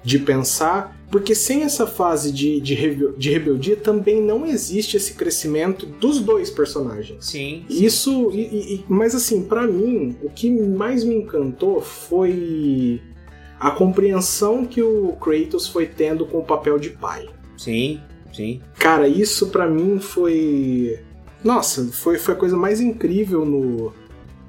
[0.05, 0.97] de pensar.
[1.11, 6.21] Porque sem essa fase de, de, rebel, de rebeldia também não existe esse crescimento dos
[6.21, 7.25] dois personagens.
[7.25, 7.65] Sim.
[7.69, 8.31] Isso.
[8.33, 13.01] E, e, mas assim, para mim, o que mais me encantou foi
[13.59, 17.29] a compreensão que o Kratos foi tendo com o papel de pai.
[17.57, 18.01] Sim,
[18.33, 18.61] sim.
[18.79, 21.01] Cara, isso para mim foi.
[21.43, 23.93] Nossa, foi, foi a coisa mais incrível no,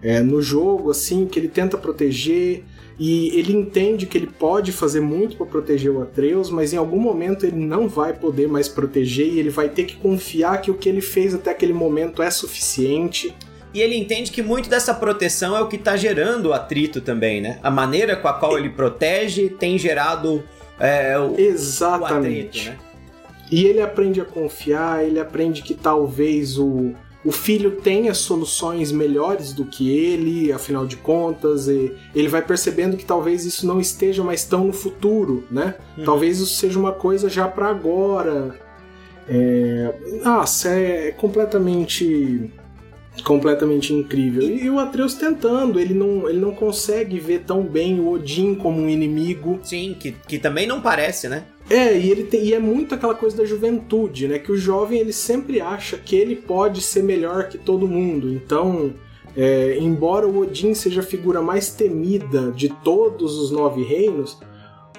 [0.01, 2.63] é, no jogo, assim, que ele tenta proteger.
[2.99, 6.99] E ele entende que ele pode fazer muito para proteger o Atreus, mas em algum
[6.99, 10.73] momento ele não vai poder mais proteger e ele vai ter que confiar que o
[10.73, 13.33] que ele fez até aquele momento é suficiente.
[13.73, 17.39] E ele entende que muito dessa proteção é o que está gerando o atrito também,
[17.39, 17.59] né?
[17.61, 20.43] A maneira com a qual ele protege tem gerado
[20.79, 22.69] é, o, Exatamente.
[22.69, 22.89] O atrito, né?
[23.51, 26.93] E ele aprende a confiar, ele aprende que talvez o,
[27.25, 32.95] o filho tenha soluções melhores do que ele, afinal de contas, e ele vai percebendo
[32.95, 35.75] que talvez isso não esteja mais tão no futuro, né?
[35.97, 36.05] Uhum.
[36.05, 38.55] Talvez isso seja uma coisa já para agora.
[39.27, 39.93] É...
[40.23, 42.51] Nossa, é completamente
[43.23, 44.43] completamente incrível.
[44.43, 48.81] E o Atreus tentando, ele não, ele não consegue ver tão bem o Odin como
[48.81, 49.59] um inimigo.
[49.63, 51.45] Sim, que, que também não parece, né?
[51.69, 54.39] É, e, ele tem, e é muito aquela coisa da juventude, né?
[54.39, 58.33] Que o jovem ele sempre acha que ele pode ser melhor que todo mundo.
[58.33, 58.93] Então,
[59.35, 64.37] é, embora o Odin seja a figura mais temida de todos os nove reinos,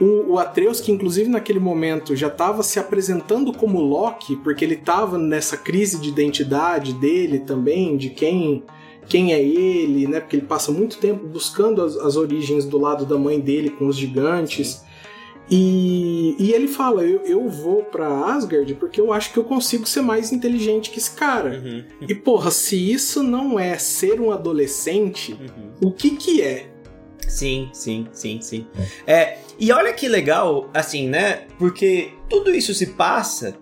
[0.01, 4.75] o, o Atreus, que inclusive naquele momento já estava se apresentando como Loki, porque ele
[4.75, 8.65] estava nessa crise de identidade dele também, de quem
[9.07, 10.21] quem é ele, né?
[10.21, 13.89] Porque ele passa muito tempo buscando as, as origens do lado da mãe dele com
[13.89, 14.85] os gigantes.
[15.51, 19.85] E, e ele fala: eu, eu vou para Asgard porque eu acho que eu consigo
[19.85, 21.61] ser mais inteligente que esse cara.
[21.63, 21.85] Uhum.
[22.09, 25.89] E porra, se isso não é ser um adolescente, uhum.
[25.89, 26.70] o que que é?
[27.29, 28.67] Sim, sim, sim, sim.
[29.07, 29.13] É.
[29.13, 31.43] é, e olha que legal, assim, né?
[31.59, 33.57] Porque tudo isso se passa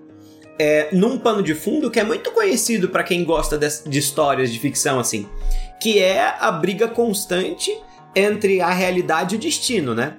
[0.58, 4.52] é, num pano de fundo que é muito conhecido para quem gosta de, de histórias
[4.52, 5.28] de ficção, assim,
[5.80, 7.76] que é a briga constante
[8.14, 10.16] entre a realidade e o destino, né?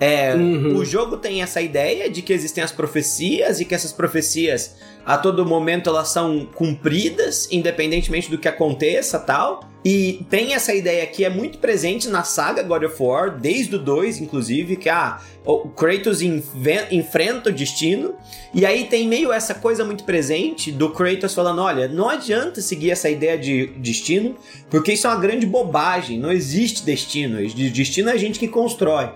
[0.00, 0.76] É, uhum.
[0.76, 4.76] O jogo tem essa ideia de que existem as profecias e que essas profecias
[5.08, 9.66] a todo momento elas são cumpridas, independentemente do que aconteça tal.
[9.82, 13.78] E tem essa ideia que é muito presente na saga God of War, desde o
[13.78, 18.16] 2, inclusive, que ah, o Kratos enfrenta o destino.
[18.52, 22.90] E aí tem meio essa coisa muito presente do Kratos falando: olha, não adianta seguir
[22.90, 24.36] essa ideia de destino,
[24.68, 27.38] porque isso é uma grande bobagem, não existe destino.
[27.48, 29.08] Destino é a gente que constrói.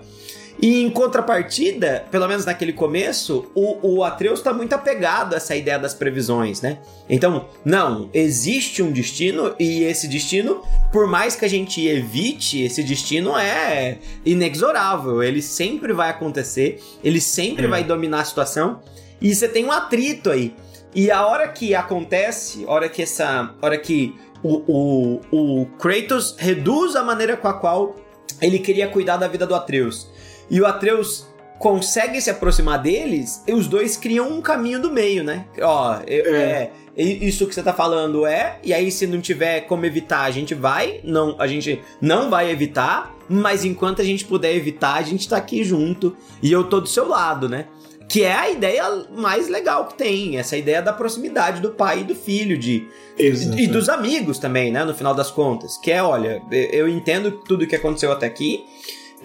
[0.63, 5.53] E em contrapartida, pelo menos naquele começo, o, o Atreus está muito apegado a essa
[5.57, 6.79] ideia das previsões, né?
[7.09, 12.81] Então, não, existe um destino e esse destino, por mais que a gente evite, esse
[12.81, 15.21] destino é inexorável.
[15.21, 17.67] Ele sempre vai acontecer, ele sempre é.
[17.67, 18.79] vai dominar a situação
[19.19, 20.55] e você tem um atrito aí.
[20.95, 23.53] E a hora que acontece, a hora que essa.
[23.61, 27.97] hora que o, o, o Kratos reduz a maneira com a qual
[28.41, 30.12] ele queria cuidar da vida do Atreus
[30.53, 31.25] e o Atreus
[31.57, 35.45] consegue se aproximar deles, e os dois criam um caminho do meio, né?
[35.59, 36.69] Ó, é.
[36.95, 40.29] é isso que você tá falando é, e aí se não tiver como evitar, a
[40.29, 45.01] gente vai, não, a gente não vai evitar, mas enquanto a gente puder evitar, a
[45.01, 47.65] gente tá aqui junto e eu tô do seu lado, né?
[48.07, 52.03] Que é a ideia mais legal que tem, essa ideia da proximidade do pai e
[52.03, 52.87] do filho, de
[53.17, 57.65] e dos amigos também, né, no final das contas, que é, olha, eu entendo tudo
[57.65, 58.65] que aconteceu até aqui,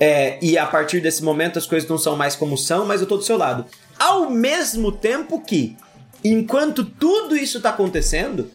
[0.01, 3.07] é, e a partir desse momento as coisas não são mais como são, mas eu
[3.07, 3.65] tô do seu lado.
[3.99, 5.77] Ao mesmo tempo que,
[6.25, 8.51] enquanto tudo isso tá acontecendo,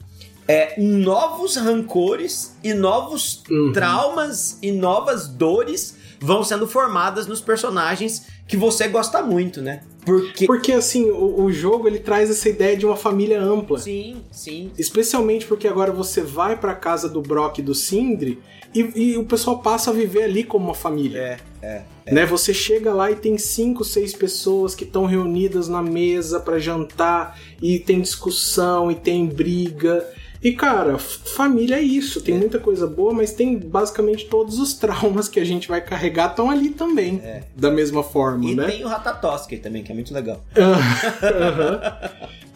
[0.48, 3.72] é, novos rancores e novos uhum.
[3.74, 9.82] traumas e novas dores vão sendo formadas nos personagens que você gosta muito, né?
[10.06, 13.80] Porque, porque assim, o, o, jogo ele traz essa ideia de uma família ampla.
[13.80, 14.72] Sim, sim.
[14.78, 18.40] Especialmente porque agora você vai para casa do Brock e do Sindri
[18.74, 21.20] e, e, o pessoal passa a viver ali como uma família.
[21.20, 21.84] É, é.
[22.08, 22.14] é.
[22.14, 22.26] Né?
[22.26, 27.40] Você chega lá e tem cinco, seis pessoas que estão reunidas na mesa para jantar
[27.62, 30.06] e tem discussão e tem briga.
[30.44, 32.22] E cara, família é isso.
[32.22, 32.38] Tem é.
[32.38, 36.50] muita coisa boa, mas tem basicamente todos os traumas que a gente vai carregar estão
[36.50, 37.22] ali também.
[37.24, 37.44] É.
[37.56, 38.68] Da mesma forma, e né?
[38.68, 40.44] E tem o Ratatoski também, que é muito legal.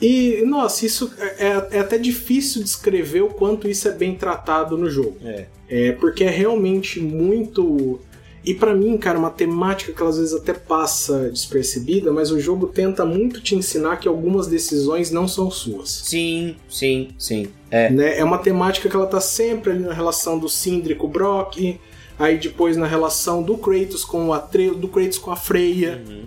[0.01, 4.77] E, nossa, isso é, é, é, até difícil descrever o quanto isso é bem tratado
[4.77, 5.17] no jogo.
[5.23, 5.45] É.
[5.67, 7.99] é porque é realmente muito.
[8.43, 12.67] E para mim, cara, uma temática que às vezes até passa despercebida, mas o jogo
[12.67, 15.89] tenta muito te ensinar que algumas decisões não são suas.
[15.89, 17.47] Sim, sim, sim.
[17.69, 18.17] É, né?
[18.17, 21.77] é uma temática que ela tá sempre ali na relação do Sindri com o Brock,
[22.17, 26.01] aí depois na relação do Kratos com o Atreus, do Kratos com a Freya.
[26.07, 26.23] Uhum.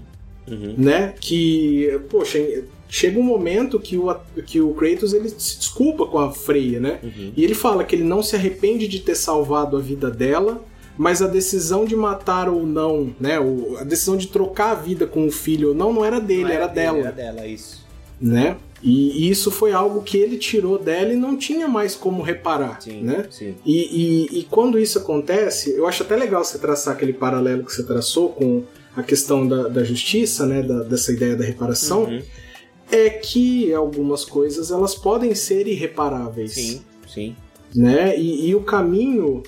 [0.51, 0.75] Uhum.
[0.77, 1.15] Né?
[1.21, 2.39] Que, poxa,
[2.89, 6.99] chega um momento que o, que o Kratos ele se desculpa com a Freya, né?
[7.03, 7.33] Uhum.
[7.37, 10.63] E ele fala que ele não se arrepende de ter salvado a vida dela,
[10.99, 13.39] mas a decisão de matar ou não, né?
[13.79, 16.51] A decisão de trocar a vida com o filho ou não, não era dele, não
[16.51, 16.99] era, era dela.
[16.99, 17.85] Era dela, isso.
[18.21, 18.57] Né?
[18.83, 22.81] E, e isso foi algo que ele tirou dela e não tinha mais como reparar,
[22.81, 23.27] Sim, né?
[23.31, 23.55] sim.
[23.65, 27.73] E, e, e quando isso acontece, eu acho até legal você traçar aquele paralelo que
[27.73, 28.63] você traçou com
[28.97, 30.63] a questão da, da justiça, né?
[30.63, 32.23] Da- dessa ideia da reparação, Uhum.
[32.91, 36.55] é que algumas coisas elas podem ser irreparáveis.
[36.55, 37.37] Sim, sim.
[37.75, 38.19] né?
[38.19, 39.43] E, e o caminho,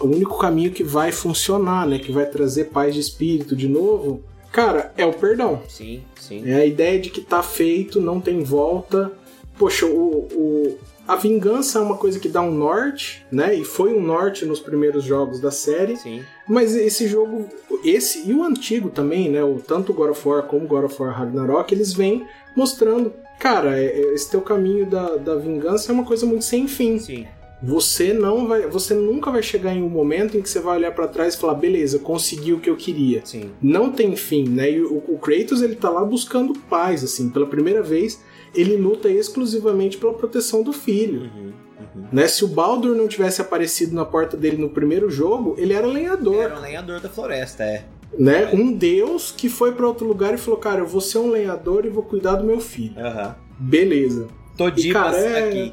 [0.00, 1.98] o, único caminho que vai funcionar, né?
[1.98, 5.62] Que vai trazer paz de espírito de novo, cara, é o perdão.
[5.68, 6.42] Sim, sim.
[6.48, 9.12] É a ideia de que tá feito, não tem volta.
[9.58, 13.54] Poxa, o, o- a vingança é uma coisa que dá um norte, né?
[13.54, 15.96] E foi um norte nos primeiros jogos da série.
[15.96, 16.22] Sim.
[16.48, 17.46] Mas esse jogo,
[17.84, 19.42] esse e o antigo também, né?
[19.42, 22.24] O, tanto God of War como God of War Ragnarok, eles vêm
[22.56, 26.68] mostrando, cara, é- é- esse teu caminho da, da vingança é uma coisa muito sem
[26.68, 26.98] fim.
[27.00, 27.26] Sim.
[27.62, 30.92] Você não vai, você nunca vai chegar em um momento em que você vai olhar
[30.92, 33.20] pra trás e falar, beleza, consegui o que eu queria.
[33.24, 33.50] Sim.
[33.62, 34.70] Não tem fim, né?
[34.70, 38.20] E o, o Kratos ele tá lá buscando paz, assim, pela primeira vez
[38.54, 41.22] ele luta exclusivamente pela proteção do filho.
[41.22, 41.52] Uhum,
[41.94, 42.04] uhum.
[42.12, 42.26] Né?
[42.28, 46.42] Se o Baldur não tivesse aparecido na porta dele no primeiro jogo, ele era lenhador,
[46.42, 47.84] Era um lenhador da floresta, é.
[48.18, 48.50] né?
[48.52, 51.86] Um deus que foi pra outro lugar e falou: "Cara, eu vou ser um lenhador
[51.86, 52.98] e vou cuidar do meu filho".
[52.98, 53.36] Aham.
[53.58, 54.28] Beleza.
[54.56, 55.72] Todipas cara, é- aqui.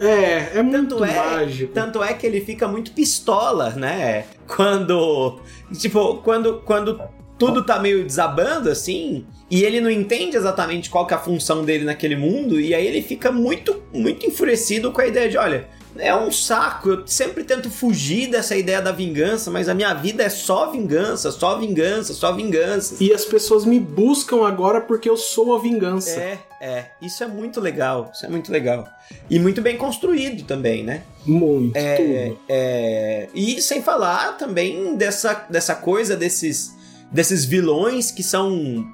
[0.00, 1.72] É, é muito Tanto é, mágico.
[1.74, 4.24] tanto é que ele fica muito pistola, né?
[4.46, 5.40] Quando.
[5.78, 7.00] Tipo, quando, quando
[7.38, 11.64] tudo tá meio desabando, assim, e ele não entende exatamente qual que é a função
[11.64, 15.68] dele naquele mundo, e aí ele fica muito, muito enfurecido com a ideia de, olha,
[15.98, 20.22] é um saco, eu sempre tento fugir dessa ideia da vingança, mas a minha vida
[20.22, 22.96] é só vingança, só vingança, só vingança.
[23.00, 26.20] E as pessoas me buscam agora porque eu sou a vingança.
[26.20, 28.86] É, é, isso é muito legal, isso é muito legal.
[29.28, 31.02] E muito bem construído também, né?
[31.26, 36.74] Muito, É, é, e sem falar também dessa, dessa coisa desses,
[37.10, 38.86] desses vilões que são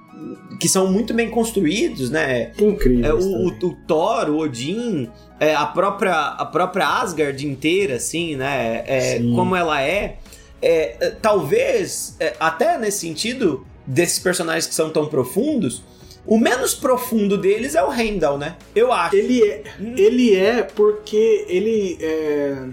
[0.59, 2.53] que são muito bem construídos, né?
[2.59, 3.05] Incrível.
[3.05, 8.37] É, o, o, o Thor, o Odin, é, a própria a própria Asgard inteira, assim,
[8.37, 8.83] né?
[8.87, 10.19] É, como ela é,
[10.63, 15.83] é, é, talvez é, até nesse sentido desses personagens que são tão profundos,
[16.27, 18.57] o menos profundo deles é o Heimdall, né?
[18.75, 19.15] Eu acho.
[19.15, 19.63] Ele é,
[19.97, 22.69] ele é porque ele é,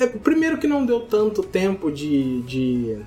[0.00, 2.42] é- Primeiro que não deu tanto tempo de.
[2.42, 2.98] de,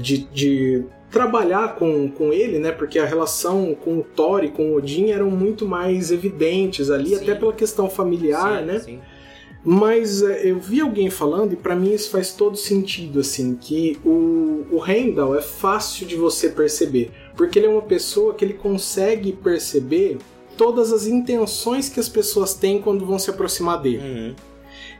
[0.00, 2.72] de, de trabalhar com, com ele, né?
[2.72, 7.10] Porque a relação com o Thor e com o Odin eram muito mais evidentes ali,
[7.10, 7.22] Sim.
[7.22, 8.78] até pela questão familiar, Sim, né?
[8.80, 9.00] sim.
[9.64, 13.96] Mas é, eu vi alguém falando, e pra mim isso faz todo sentido, assim, que
[14.04, 18.54] o, o Heimdall é fácil de você perceber, porque ele é uma pessoa que ele
[18.54, 20.18] consegue perceber
[20.56, 23.98] todas as intenções que as pessoas têm quando vão se aproximar dele.
[23.98, 24.34] Uhum.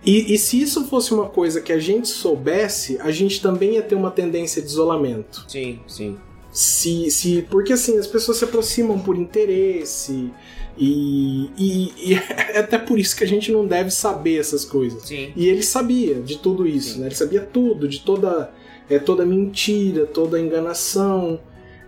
[0.04, 3.82] E, e se isso fosse uma coisa que a gente soubesse, a gente também ia
[3.82, 5.44] ter uma tendência de isolamento.
[5.48, 6.16] Sim, sim.
[6.52, 10.30] Se, se, porque assim, as pessoas se aproximam por interesse,
[10.76, 12.14] e, e, e
[12.52, 15.02] é até por isso que a gente não deve saber essas coisas.
[15.04, 15.32] Sim.
[15.36, 17.00] E ele sabia de tudo isso, Sim.
[17.00, 17.06] né?
[17.06, 18.52] Ele sabia tudo, de toda,
[18.88, 21.40] é, toda mentira, toda enganação.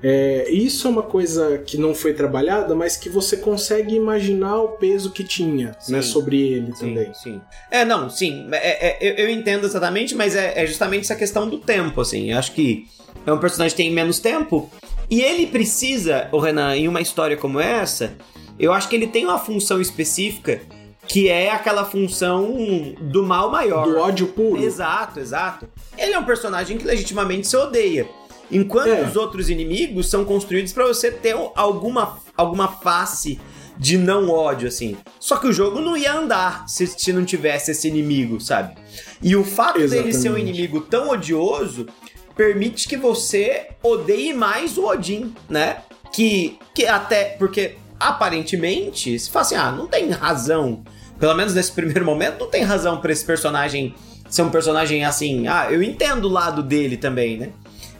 [0.08, 4.68] É, isso é uma coisa que não foi trabalhada, mas que você consegue imaginar o
[4.68, 6.08] peso que tinha né, Sim.
[6.08, 7.12] sobre ele Sim, também.
[7.12, 7.40] sim.
[7.68, 8.46] É, não, sim.
[8.52, 12.30] É, é, eu, eu entendo exatamente, mas é, é justamente essa questão do tempo, assim.
[12.30, 12.86] Eu acho que
[13.26, 14.70] é um personagem que tem menos tempo.
[15.10, 18.14] E ele precisa, o Renan, em uma história como essa,
[18.60, 20.60] eu acho que ele tem uma função específica
[21.08, 22.54] que é aquela função
[23.00, 23.88] do mal maior.
[23.88, 24.62] Do ódio puro.
[24.62, 25.68] Exato, exato.
[25.98, 28.06] Ele é um personagem que legitimamente se odeia.
[28.50, 29.02] Enquanto É.
[29.02, 33.40] os outros inimigos são construídos pra você ter alguma, alguma face
[33.78, 34.96] de não ódio, assim.
[35.20, 38.74] Só que o jogo não ia andar se, se não tivesse esse inimigo, sabe?
[39.22, 40.48] E o fato dele ser um Exatamente.
[40.50, 41.86] inimigo tão odioso
[42.34, 45.78] permite que você odeie mais o Odin, né?
[46.12, 47.36] Que, que até.
[47.38, 50.82] Porque aparentemente, se fala assim, ah, não tem razão.
[51.18, 53.94] Pelo menos nesse primeiro momento, não tem razão pra esse personagem
[54.28, 55.46] ser um personagem assim.
[55.46, 57.50] Ah, eu entendo o lado dele também, né?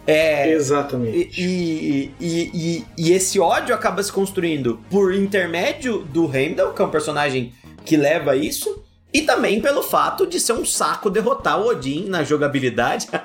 [0.07, 1.41] É, Exatamente.
[1.41, 6.85] e, e, e, e esse ódio acaba se construindo por intermédio do Heimdall, que é
[6.85, 7.53] um personagem
[7.85, 12.07] que leva a isso, e também pelo fato de ser um saco derrotar o Odin
[12.09, 13.09] na jogabilidade.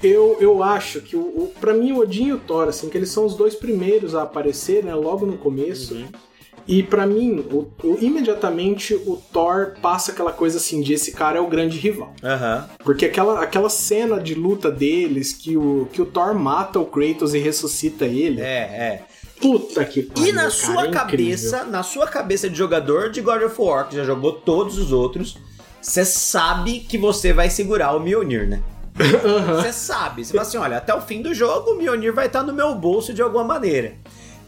[0.00, 2.96] Eu, eu acho que, o, o, pra mim, o Odin e o Thor, assim, que
[2.96, 5.94] eles são os dois primeiros a aparecer, né, logo no começo.
[5.94, 6.06] Uhum.
[6.68, 11.38] E pra mim, o, o- imediatamente o Thor passa aquela coisa assim de esse cara
[11.38, 12.12] é o grande rival.
[12.22, 12.68] Aham.
[12.84, 17.32] Porque aquela, aquela cena de luta deles, que o, que o Thor mata o Kratos
[17.34, 18.42] e ressuscita ele.
[18.42, 19.02] É, é.
[19.40, 23.20] Puta que E pariu, na cara, sua é cabeça, na sua cabeça de jogador de
[23.22, 25.38] God of War, que já jogou todos os outros,
[25.80, 28.62] você sabe que você vai segurar o Mjolnir, né?
[29.62, 32.42] Você sabe, você fala assim, olha, até o fim do jogo o Mjolnir vai estar
[32.42, 33.94] no meu bolso de alguma maneira.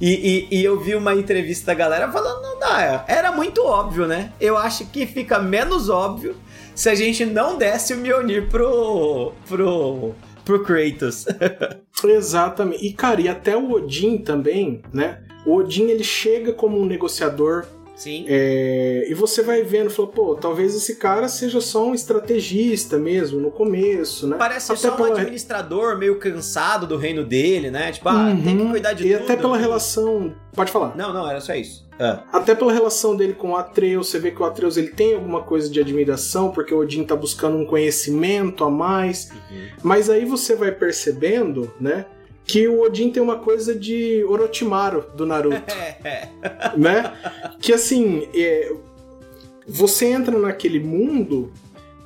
[0.01, 4.07] E, e, e, eu vi uma entrevista da galera falando, não dá, era muito óbvio,
[4.07, 4.33] né?
[4.41, 6.35] Eu acho que fica menos óbvio
[6.75, 11.27] se a gente não desse o Mjolnir pro, pro, pro Kratos.
[12.03, 12.87] Exatamente.
[12.87, 15.23] E, cara, e até o Odin também, né?
[15.45, 17.67] O Odin, ele chega como um negociador
[18.01, 18.25] Sim.
[18.27, 23.39] É, e você vai vendo, falou, pô, talvez esse cara seja só um estrategista mesmo,
[23.39, 24.39] no começo, né?
[24.39, 25.11] Parece até só pela...
[25.11, 27.93] um administrador meio cansado do reino dele, né?
[27.93, 28.43] Tipo, ah, uhum.
[28.43, 29.21] tem que cuidar de e tudo.
[29.21, 30.35] E até pela relação...
[30.55, 30.97] Pode falar.
[30.97, 31.87] Não, não, era só isso.
[31.99, 32.21] É.
[32.33, 35.43] Até pela relação dele com o Atreus, você vê que o Atreus ele tem alguma
[35.43, 39.31] coisa de admiração, porque o Odin tá buscando um conhecimento a mais.
[39.31, 39.67] Uhum.
[39.83, 42.07] Mas aí você vai percebendo, né?
[42.51, 45.73] Que o Odin tem uma coisa de Orochimaru do Naruto,
[46.77, 47.13] né?
[47.61, 48.73] Que assim, é,
[49.65, 51.53] você entra naquele mundo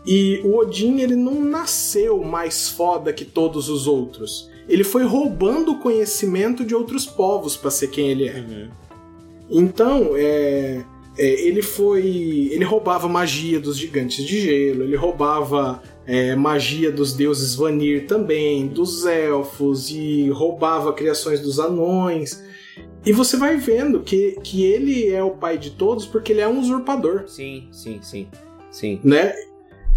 [0.06, 4.50] e o Odin ele não nasceu mais foda que todos os outros.
[4.68, 8.34] Ele foi roubando o conhecimento de outros povos para ser quem ele é.
[8.34, 8.68] Uhum.
[9.48, 10.84] Então, é,
[11.16, 12.48] é, ele foi.
[12.52, 18.66] Ele roubava magia dos gigantes de gelo, ele roubava é, magia dos deuses Vanir também,
[18.66, 22.42] dos elfos, e roubava criações dos anões.
[23.06, 26.48] E você vai vendo que, que ele é o pai de todos porque ele é
[26.48, 27.24] um usurpador.
[27.26, 28.26] Sim, sim, sim.
[28.70, 28.98] sim.
[29.04, 29.34] Né?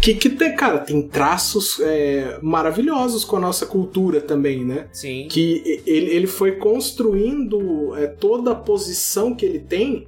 [0.00, 4.86] Que, que tem, cara, tem traços é, maravilhosos com a nossa cultura também, né?
[4.92, 5.26] Sim.
[5.28, 10.06] Que ele, ele foi construindo é, toda a posição que ele tem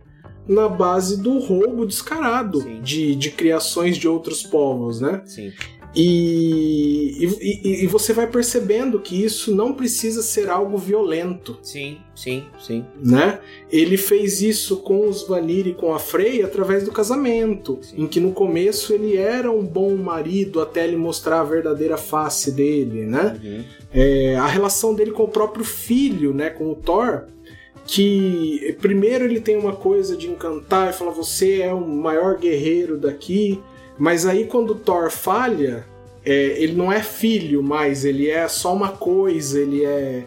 [0.50, 5.22] na base do roubo descarado de, de criações de outros povos, né?
[5.24, 5.52] Sim.
[5.94, 11.58] E, e, e, você vai percebendo que isso não precisa ser algo violento.
[11.62, 12.84] Sim, sim, sim.
[13.02, 13.40] Né?
[13.70, 18.02] Ele fez isso com os Vanir e com a Frey através do casamento, sim.
[18.02, 22.52] em que no começo ele era um bom marido até ele mostrar a verdadeira face
[22.52, 23.40] dele, né?
[23.42, 23.64] Uhum.
[23.92, 27.24] É, a relação dele com o próprio filho, né, com o Thor,
[27.86, 32.96] que primeiro ele tem uma coisa de encantar e falar você é o maior guerreiro
[32.96, 33.60] daqui,
[33.98, 35.86] mas aí quando Thor falha,
[36.24, 40.24] é, ele não é filho mais, ele é só uma coisa, ele é.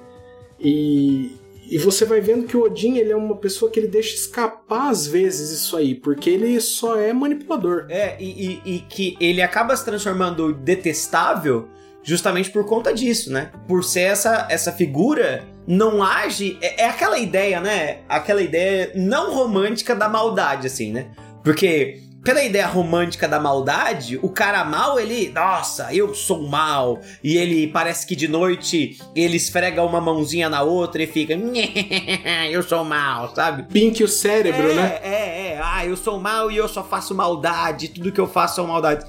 [0.59, 1.31] E,
[1.69, 4.89] e você vai vendo que o Odin ele é uma pessoa que ele deixa escapar
[4.89, 7.85] às vezes isso aí, porque ele só é manipulador.
[7.89, 11.67] É, e, e, e que ele acaba se transformando detestável
[12.03, 13.51] justamente por conta disso, né?
[13.67, 16.57] Por ser essa, essa figura não age.
[16.61, 17.99] É, é, aquela ideia, né?
[18.07, 21.07] Aquela ideia não romântica da maldade, assim, né?
[21.43, 27.01] Porque pela ideia romântica da maldade, o cara mal, ele, nossa, eu sou mal.
[27.21, 31.33] E ele parece que de noite ele esfrega uma mãozinha na outra e fica,
[32.49, 33.63] eu sou mal, sabe?
[33.63, 34.99] Pink o cérebro, é, né?
[35.03, 38.61] É, é, ah, eu sou mal e eu só faço maldade, tudo que eu faço
[38.61, 39.05] é maldade.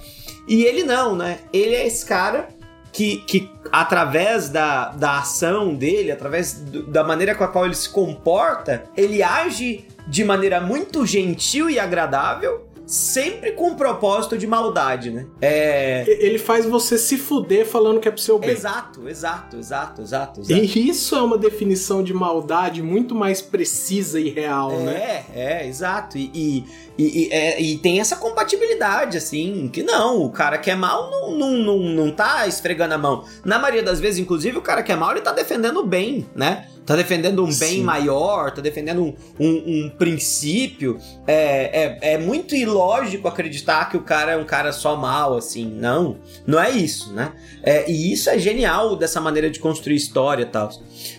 [0.49, 1.39] E ele não, né?
[1.53, 2.49] Ele é esse cara
[2.95, 7.75] que, que através da, da ação dele, através do, da maneira com a qual ele
[7.75, 14.47] se comporta, ele age de maneira muito gentil e agradável sempre com um propósito de
[14.47, 15.27] maldade, né?
[15.41, 16.05] É...
[16.07, 18.51] Ele faz você se fuder falando que é pro seu bem.
[18.51, 20.41] Exato, exato, exato, exato.
[20.41, 20.53] exato.
[20.53, 25.25] E isso é uma definição de maldade muito mais precisa e real, é, né?
[25.35, 26.19] É, é, exato.
[26.19, 26.65] E, e,
[26.99, 31.31] e, é, e, tem essa compatibilidade, assim, que não, o cara que é mal não,
[31.37, 33.25] não, não, não tá esfregando a mão.
[33.45, 36.27] Na maioria das vezes, inclusive, o cara que é mal, ele tá defendendo o bem,
[36.35, 36.69] né?
[36.85, 37.83] Tá defendendo um bem Sim.
[37.83, 40.99] maior, tá defendendo um, um, um princípio.
[41.27, 45.67] É, é, é, muito ilógico acreditar que o cara é um cara só mal, assim.
[45.67, 47.33] Não, não é isso, né?
[47.63, 50.71] É, e isso é genial dessa maneira de construir história e tal.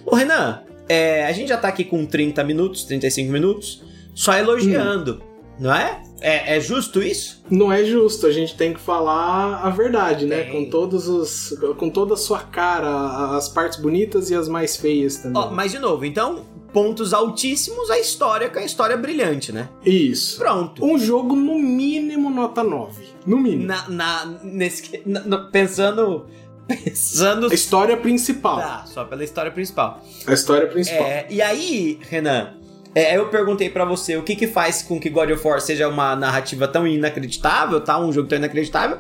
[0.06, 5.22] Ô, Renan, é, a gente já tá aqui com 30 minutos, 35 minutos, só elogiando,
[5.22, 5.35] hum.
[5.60, 6.02] Não é?
[6.22, 7.44] É, é, justo isso?
[7.50, 10.46] Não é justo, a gente tem que falar a verdade, né?
[10.46, 11.56] Com todos os.
[11.78, 15.42] com toda a sua cara, as partes bonitas e as mais feias também.
[15.42, 19.70] Oh, mas de novo, então, pontos altíssimos, a história com a história brilhante, né?
[19.86, 20.38] Isso.
[20.38, 20.84] Pronto.
[20.84, 23.02] Um jogo no mínimo nota 9.
[23.26, 23.68] No mínimo.
[23.68, 26.26] Na, na, nesse, na, pensando.
[26.68, 27.52] Pensando.
[27.52, 28.58] A história principal.
[28.58, 30.02] Tá, só pela história principal.
[30.26, 31.06] A história principal.
[31.06, 32.56] É, e aí, Renan,
[32.96, 35.90] é, eu perguntei para você o que que faz com que God of War seja
[35.90, 38.00] uma narrativa tão inacreditável, tá?
[38.00, 39.00] Um jogo tão inacreditável.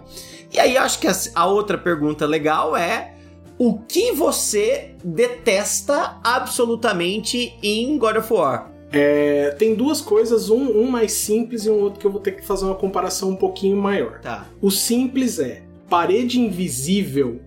[0.51, 3.13] E aí acho que a, a outra pergunta legal é
[3.57, 8.69] o que você detesta absolutamente em God of War?
[8.91, 12.31] É, tem duas coisas, um, um, mais simples e um outro que eu vou ter
[12.31, 14.19] que fazer uma comparação um pouquinho maior.
[14.19, 14.45] Tá.
[14.61, 17.39] O simples é parede invisível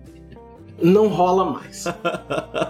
[0.81, 1.85] não rola mais.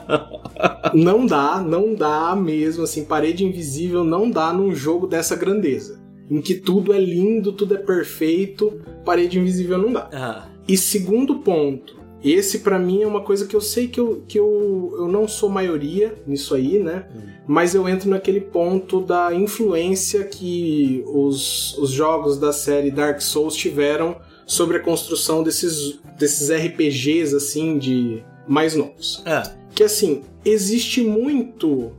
[0.94, 6.00] não dá, não dá mesmo, assim, parede invisível não dá num jogo dessa grandeza.
[6.30, 10.10] Em que tudo é lindo, tudo é perfeito, parede invisível não dá.
[10.14, 10.50] Uhum.
[10.68, 14.38] E segundo ponto, Esse para mim é uma coisa que eu sei que eu, que
[14.38, 17.08] eu, eu não sou maioria nisso aí, né?
[17.16, 17.20] Hum.
[17.48, 23.56] Mas eu entro naquele ponto da influência que os, os jogos da série Dark Souls
[23.56, 24.18] tiveram
[24.50, 29.22] sobre a construção desses, desses RPGs assim de mais novos.
[29.24, 29.44] É.
[29.76, 31.94] Que assim, existe muito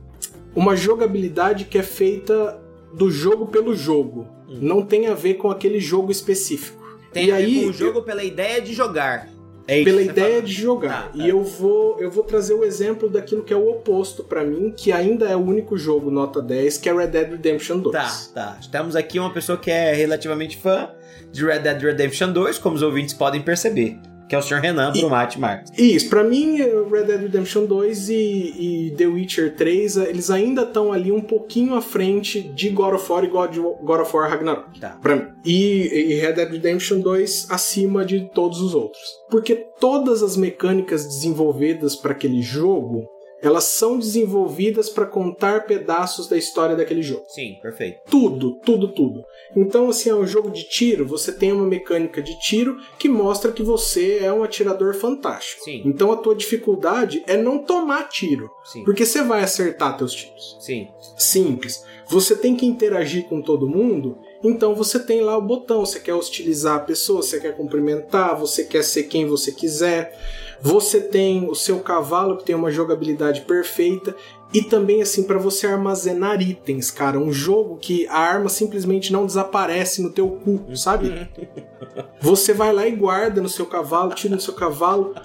[0.53, 2.59] uma jogabilidade que é feita
[2.93, 4.27] do jogo pelo jogo.
[4.49, 4.57] Hum.
[4.61, 6.81] Não tem a ver com aquele jogo específico.
[7.13, 8.03] Tem e a ver aí, com o jogo eu...
[8.03, 9.29] pela ideia de jogar.
[9.67, 10.41] É pela ideia fala.
[10.41, 11.03] de jogar.
[11.03, 11.11] Tá, tá.
[11.15, 14.73] E eu vou, eu vou trazer o exemplo daquilo que é o oposto para mim,
[14.75, 17.93] que ainda é o único jogo nota 10, que é Red Dead Redemption 2.
[17.93, 18.59] Tá, tá.
[18.71, 20.89] Temos aqui uma pessoa que é relativamente fã
[21.31, 23.97] de Red Dead Redemption 2, como os ouvintes podem perceber
[24.31, 24.61] que é o Sr.
[24.61, 25.73] Renan Brumati Marques.
[25.77, 26.55] Isso, para mim,
[26.89, 31.75] Red Dead Redemption 2 e, e The Witcher 3, eles ainda estão ali um pouquinho
[31.75, 34.79] à frente de God of War e God, God of War Ragnarok.
[34.79, 34.97] Tá.
[35.01, 35.23] Pra mim.
[35.43, 39.01] E, e Red Dead Redemption 2 acima de todos os outros.
[39.29, 43.05] Porque todas as mecânicas desenvolvidas para aquele jogo
[43.41, 47.25] elas são desenvolvidas para contar pedaços da história daquele jogo.
[47.29, 48.01] Sim, perfeito.
[48.09, 49.23] Tudo, tudo, tudo.
[49.55, 53.51] Então, assim, é um jogo de tiro, você tem uma mecânica de tiro que mostra
[53.51, 55.63] que você é um atirador fantástico.
[55.63, 55.81] Sim.
[55.85, 58.49] Então a tua dificuldade é não tomar tiro.
[58.63, 58.83] Sim.
[58.83, 60.57] Porque você vai acertar teus tiros.
[60.59, 60.87] Sim.
[61.17, 61.83] Simples.
[62.07, 66.15] Você tem que interagir com todo mundo então você tem lá o botão, você quer
[66.15, 70.17] hostilizar a pessoa, você quer cumprimentar, você quer ser quem você quiser.
[70.61, 74.15] Você tem o seu cavalo que tem uma jogabilidade perfeita
[74.53, 79.25] e também assim para você armazenar itens, cara, um jogo que a arma simplesmente não
[79.25, 81.29] desaparece no teu cu, sabe?
[82.21, 85.15] Você vai lá e guarda no seu cavalo, tira no seu cavalo.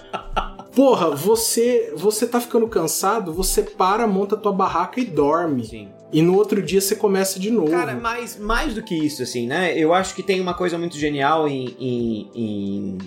[0.75, 5.65] Porra, você você tá ficando cansado, você para, monta tua barraca e dorme.
[5.65, 5.89] Sim.
[6.11, 7.71] E no outro dia você começa de novo.
[7.71, 9.77] Cara, mais, mais do que isso, assim, né?
[9.77, 12.97] Eu acho que tem uma coisa muito genial em, em, em,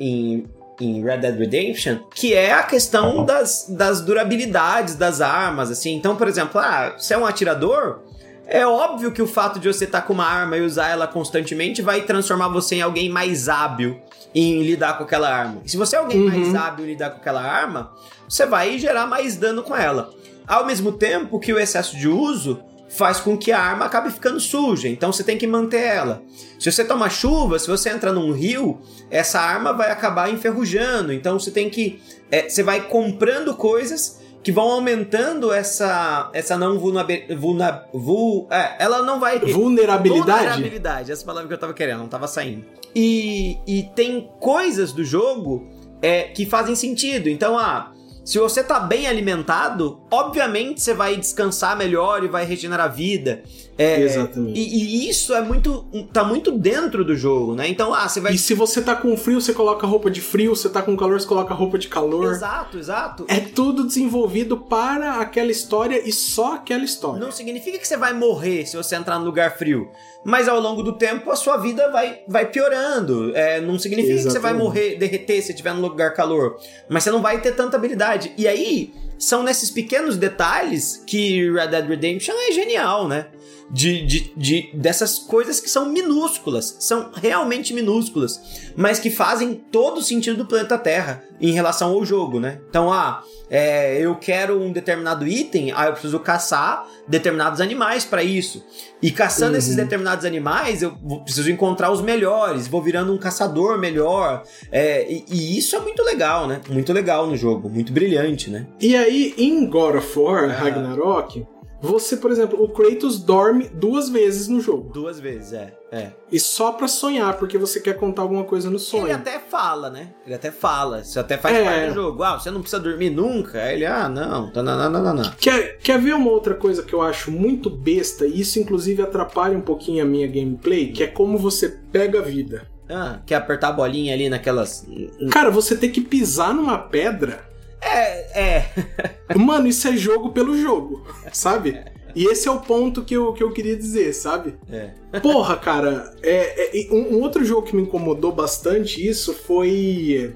[0.00, 0.44] em
[0.84, 5.94] em Red Dead Redemption, que é a questão das, das durabilidades das armas, assim.
[5.94, 8.00] Então, por exemplo, ah, você é um atirador,
[8.46, 11.06] é óbvio que o fato de você estar tá com uma arma e usar ela
[11.06, 14.00] constantemente vai transformar você em alguém mais hábil
[14.34, 15.60] em lidar com aquela arma.
[15.64, 16.28] E se você é alguém uhum.
[16.28, 17.92] mais hábil em lidar com aquela arma,
[18.28, 20.10] você vai gerar mais dano com ela.
[20.46, 22.62] Ao mesmo tempo que o excesso de uso
[22.92, 26.22] faz com que a arma acabe ficando suja, então você tem que manter ela.
[26.58, 28.80] Se você toma chuva, se você entra num rio,
[29.10, 32.00] essa arma vai acabar enferrujando, então você tem que.
[32.30, 37.86] É, você vai comprando coisas que vão aumentando essa essa não vulnerabilidade.
[37.94, 39.38] Vul, é, ela não vai.
[39.38, 40.42] Vulnerabilidade?
[40.42, 42.64] Vulnerabilidade, essa palavra que eu tava querendo, não tava saindo.
[42.94, 45.66] E, e tem coisas do jogo
[46.02, 47.28] é, que fazem sentido.
[47.28, 47.91] Então, ah
[48.24, 53.42] se você tá bem alimentado, obviamente você vai descansar melhor e vai regenerar vida.
[53.78, 54.58] É, Exatamente.
[54.58, 55.84] E, e, isso é muito.
[56.12, 57.68] tá muito dentro do jogo, né?
[57.68, 58.34] Então, ah, você vai.
[58.34, 61.18] E se você tá com frio, você coloca roupa de frio, você tá com calor,
[61.18, 62.32] você coloca roupa de calor.
[62.32, 63.24] Exato, exato.
[63.28, 67.20] É tudo desenvolvido para aquela história e só aquela história.
[67.20, 69.90] Não significa que você vai morrer se você entrar num lugar frio.
[70.24, 73.34] Mas ao longo do tempo a sua vida vai, vai piorando.
[73.34, 74.26] É, não significa Exatamente.
[74.26, 76.58] que você vai morrer, derreter se estiver num lugar calor.
[76.88, 78.32] Mas você não vai ter tanta habilidade.
[78.36, 83.26] E aí, são nesses pequenos detalhes que Red Dead Redemption é genial, né?
[83.72, 88.38] De, de, de, dessas coisas que são minúsculas, são realmente minúsculas,
[88.76, 92.60] mas que fazem todo o sentido do planeta Terra em relação ao jogo, né?
[92.68, 98.22] Então, ah, é, eu quero um determinado item, ah, eu preciso caçar determinados animais para
[98.22, 98.64] isso.
[99.00, 99.58] E caçando uhum.
[99.58, 100.92] esses determinados animais, eu
[101.24, 104.44] preciso encontrar os melhores, vou virando um caçador melhor.
[104.70, 106.60] É, e, e, isso é muito legal, né?
[106.68, 108.66] Muito legal no jogo, muito brilhante, né?
[108.80, 110.52] E aí, em God of War, ah.
[110.52, 111.44] Ragnarok,
[111.82, 114.92] você, por exemplo, o Kratos dorme duas vezes no jogo.
[114.92, 115.74] Duas vezes, é.
[115.90, 116.12] é.
[116.30, 119.06] E só pra sonhar, porque você quer contar alguma coisa no sonho.
[119.06, 120.14] Ele até fala, né?
[120.24, 121.00] Ele até fala.
[121.00, 121.64] Isso até faz é.
[121.64, 122.22] parte do jogo.
[122.22, 123.60] Ah, você não precisa dormir nunca?
[123.60, 124.52] Aí ele, ah, não.
[124.52, 125.32] Tá, não.
[125.32, 129.58] Quer, quer ver uma outra coisa que eu acho muito besta, e isso inclusive atrapalha
[129.58, 132.70] um pouquinho a minha gameplay, que é como você pega a vida.
[132.88, 134.86] Ah, quer apertar a bolinha ali naquelas.
[135.32, 137.51] Cara, você tem que pisar numa pedra
[137.82, 138.70] é, é.
[139.36, 141.82] Mano, isso é jogo pelo jogo, sabe?
[142.14, 144.54] E esse é o ponto que eu, que eu queria dizer, sabe?
[144.70, 144.90] É.
[145.20, 150.34] Porra, cara, é, é um, um, outro jogo que me incomodou bastante isso foi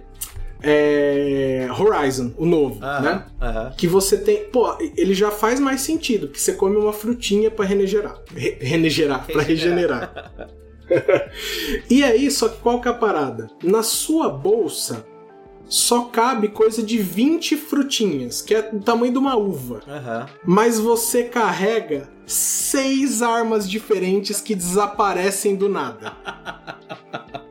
[0.63, 3.27] é, Horizon, o novo, né?
[3.77, 4.45] Que você tem.
[4.45, 8.23] Pô, ele já faz mais sentido, que você come uma frutinha para regenerar.
[8.35, 10.33] Re, regenerar, pra regenerar.
[11.91, 13.51] e aí, só que qual que é a parada?
[13.63, 15.05] Na sua bolsa
[15.69, 19.83] só cabe coisa de 20 frutinhas, que é o tamanho de uma uva.
[19.87, 20.27] Uhum.
[20.45, 26.17] Mas você carrega seis armas diferentes que desaparecem do nada.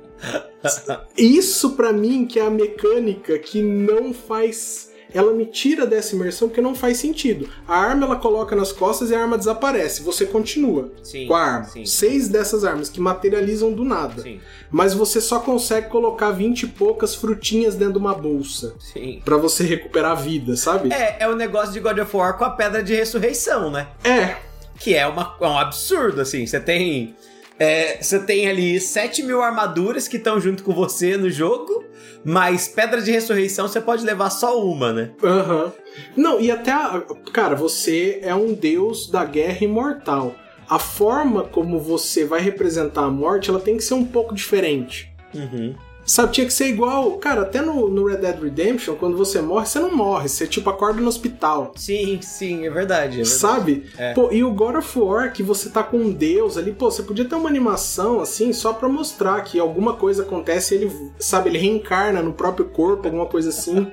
[1.18, 6.48] Isso para mim que é a mecânica que não faz ela me tira dessa imersão
[6.48, 7.50] porque não faz sentido.
[7.68, 10.02] A arma ela coloca nas costas e a arma desaparece.
[10.04, 11.66] Você continua Sim, com a arma.
[11.66, 11.86] sim.
[11.86, 14.22] Seis dessas armas que materializam do nada.
[14.22, 14.40] Sim,
[14.70, 18.76] Mas você só consegue colocar vinte e poucas frutinhas dentro de uma bolsa.
[18.80, 19.22] sim.
[19.24, 20.92] Pra você recuperar a vida, sabe?
[20.94, 23.88] É, é o negócio de God of War com a pedra de ressurreição, né?
[24.04, 24.36] É.
[24.80, 26.46] Que é, uma, é um absurdo, assim.
[26.46, 27.16] Você tem.
[27.60, 31.86] É, você tem ali 7 mil armaduras que estão junto com você no jogo,
[32.24, 35.12] mas pedra de ressurreição você pode levar só uma, né?
[35.24, 35.72] Aham.
[36.16, 36.72] Não, e até.
[36.72, 37.02] A,
[37.32, 40.36] cara, você é um deus da guerra imortal.
[40.68, 45.14] A forma como você vai representar a morte, ela tem que ser um pouco diferente.
[45.34, 45.76] Uhum.
[46.06, 47.14] Sabe, tinha que ser igual.
[47.14, 50.70] Cara, até no, no Red Dead Redemption, quando você morre, você não morre, você tipo
[50.70, 51.72] acorda no hospital.
[51.76, 53.14] Sim, sim, é verdade.
[53.14, 53.26] é verdade.
[53.28, 53.90] Sabe?
[53.98, 54.14] É.
[54.14, 57.02] Pô, e o God of War, que você tá com um deus ali, pô, você
[57.02, 61.50] podia ter uma animação assim, só pra mostrar que alguma coisa acontece e ele, sabe,
[61.50, 63.88] ele reencarna no próprio corpo, alguma coisa assim.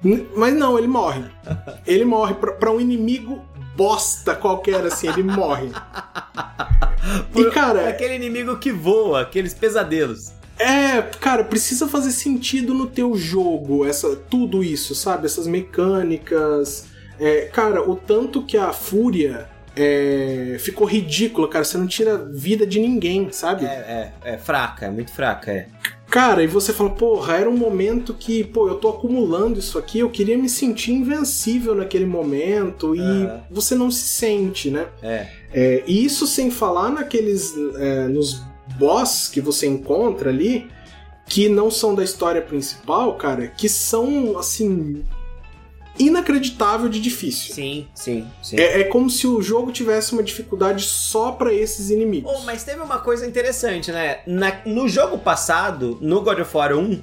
[0.36, 1.24] Mas não, ele morre.
[1.84, 3.42] Ele morre pra, pra um inimigo
[3.76, 5.70] bosta qualquer, assim, ele morre.
[7.34, 10.32] E, Por- cara, Aquele inimigo que voa, aqueles pesadelos.
[10.58, 15.26] É, cara, precisa fazer sentido no teu jogo, essa, tudo isso, sabe?
[15.26, 16.86] Essas mecânicas.
[17.18, 21.64] É, cara, o tanto que a fúria é, ficou ridícula, cara.
[21.64, 23.64] Você não tira vida de ninguém, sabe?
[23.64, 25.68] É, é, é fraca, é muito fraca, é.
[26.10, 29.98] Cara, e você fala, porra, era um momento que, pô, eu tô acumulando isso aqui,
[29.98, 33.42] eu queria me sentir invencível naquele momento, e Aham.
[33.50, 34.86] você não se sente, né?
[35.02, 35.26] É.
[35.52, 37.54] É, e isso sem falar naqueles.
[37.78, 38.42] é, nos
[38.76, 40.70] boss que você encontra ali,
[41.26, 45.04] que não são da história principal, cara, que são, assim.
[45.98, 47.52] inacreditável de difícil.
[47.54, 48.56] Sim, sim, sim.
[48.56, 52.30] É, é como se o jogo tivesse uma dificuldade só pra esses inimigos.
[52.32, 54.20] Oh, mas teve uma coisa interessante, né?
[54.26, 57.00] Na- no jogo passado, no God of War 1,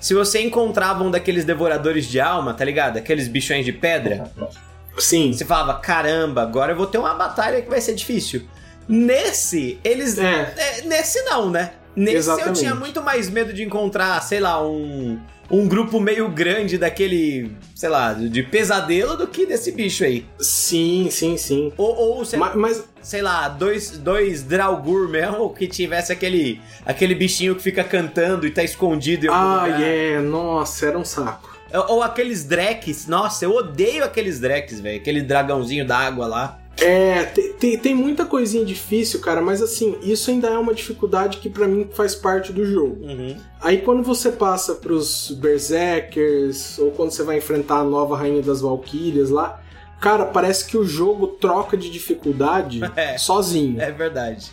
[0.00, 2.96] se você encontrava um daqueles devoradores de alma, tá ligado?
[2.96, 4.28] Aqueles bichões de pedra,
[4.98, 5.32] Sim.
[5.32, 8.42] você falava, caramba, agora eu vou ter uma batalha que vai ser difícil.
[8.92, 10.18] Nesse, eles.
[10.18, 10.54] É.
[10.56, 11.72] é, nesse não, né?
[11.96, 12.48] Nesse Exatamente.
[12.48, 15.18] eu tinha muito mais medo de encontrar, sei lá, um.
[15.50, 20.24] Um grupo meio grande daquele, sei lá, de pesadelo do que desse bicho aí.
[20.38, 21.70] Sim, sim, sim.
[21.76, 27.14] Ou, ou sei, Ma- Mas, sei lá, dois, dois Draugr mesmo, que tivesse aquele, aquele
[27.14, 29.82] bichinho que fica cantando e tá escondido em algum ah, lugar.
[29.82, 31.54] é, nossa, era um saco.
[31.74, 35.00] Ou, ou aqueles Drekks, nossa, eu odeio aqueles Drekks, velho.
[35.00, 36.61] Aquele dragãozinho d'água lá.
[36.80, 41.38] É, tem, tem, tem muita coisinha difícil, cara, mas assim, isso ainda é uma dificuldade
[41.38, 43.04] que pra mim faz parte do jogo.
[43.06, 43.36] Uhum.
[43.60, 48.60] Aí quando você passa pros Berserkers, ou quando você vai enfrentar a nova Rainha das
[48.60, 49.60] Valkyrias lá,
[50.00, 53.16] cara, parece que o jogo troca de dificuldade É.
[53.18, 53.80] sozinho.
[53.80, 54.50] É verdade.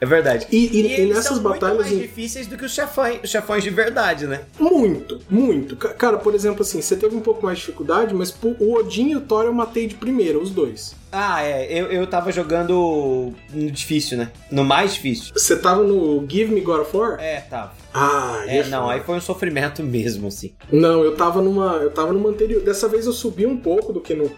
[0.00, 0.46] É verdade.
[0.50, 1.76] E, e- e eles nessas são batalhas.
[1.76, 4.40] muito mais difíceis do que os chefões, os chefões de verdade, né?
[4.58, 5.76] Muito, muito.
[5.76, 9.10] Ca- Cara, por exemplo, assim, você teve um pouco mais de dificuldade, mas o Odin
[9.10, 10.94] e o Thor eu matei de primeira, os dois.
[11.12, 11.66] Ah, é.
[11.70, 14.30] Eu, eu tava jogando no difícil, né?
[14.50, 15.32] No mais difícil.
[15.34, 17.18] Você tava no Give Me God of War?
[17.20, 17.72] É, tava.
[17.94, 18.94] Ah, É, é não, foda.
[18.94, 20.52] aí foi um sofrimento mesmo, assim.
[20.70, 21.76] Não, eu tava numa.
[21.76, 22.62] Eu tava numa anterior.
[22.62, 24.30] Dessa vez eu subi um pouco do que no,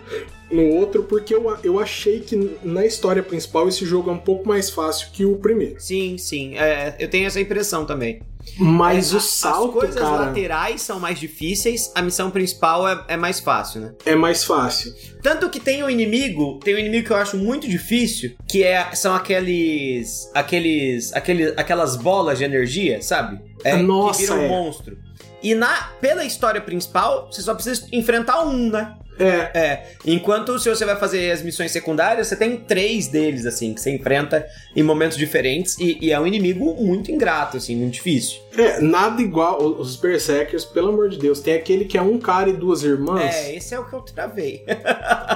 [0.50, 4.46] no outro, porque eu, eu achei que na história principal esse jogo é um pouco
[4.46, 5.80] mais fácil que o primeiro.
[5.80, 6.56] Sim, sim.
[6.56, 8.20] É, eu tenho essa impressão também.
[8.58, 13.04] Mas É, o salto, As coisas cara, laterais são mais difíceis, a missão principal é,
[13.08, 13.94] é mais fácil, né?
[14.04, 14.94] é mais fácil.
[15.22, 18.94] Tanto que tem um inimigo, tem um inimigo que eu acho muito difícil, que é,
[18.94, 20.30] são aqueles.
[20.34, 21.12] aqueles.
[21.12, 23.40] aqueles aquelas bolas de energia, sabe?
[23.64, 24.48] É, Nossa, que viram um é.
[24.48, 24.98] monstro.
[25.42, 28.94] E na, pela história principal, você só precisa enfrentar um, né?
[29.18, 33.74] É, É, enquanto se você vai fazer as missões secundárias, você tem três deles, assim,
[33.74, 34.46] que você enfrenta
[34.76, 38.40] em momentos diferentes e, e é um inimigo muito ingrato, assim, muito difícil.
[38.56, 41.40] é, nada igual os Berserkers, pelo amor de Deus.
[41.40, 43.34] Tem aquele que é um cara e duas irmãs.
[43.34, 44.64] É, esse é o que eu travei.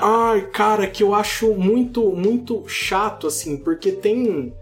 [0.00, 4.52] Ai, cara, que eu acho muito, muito chato, assim, porque tem.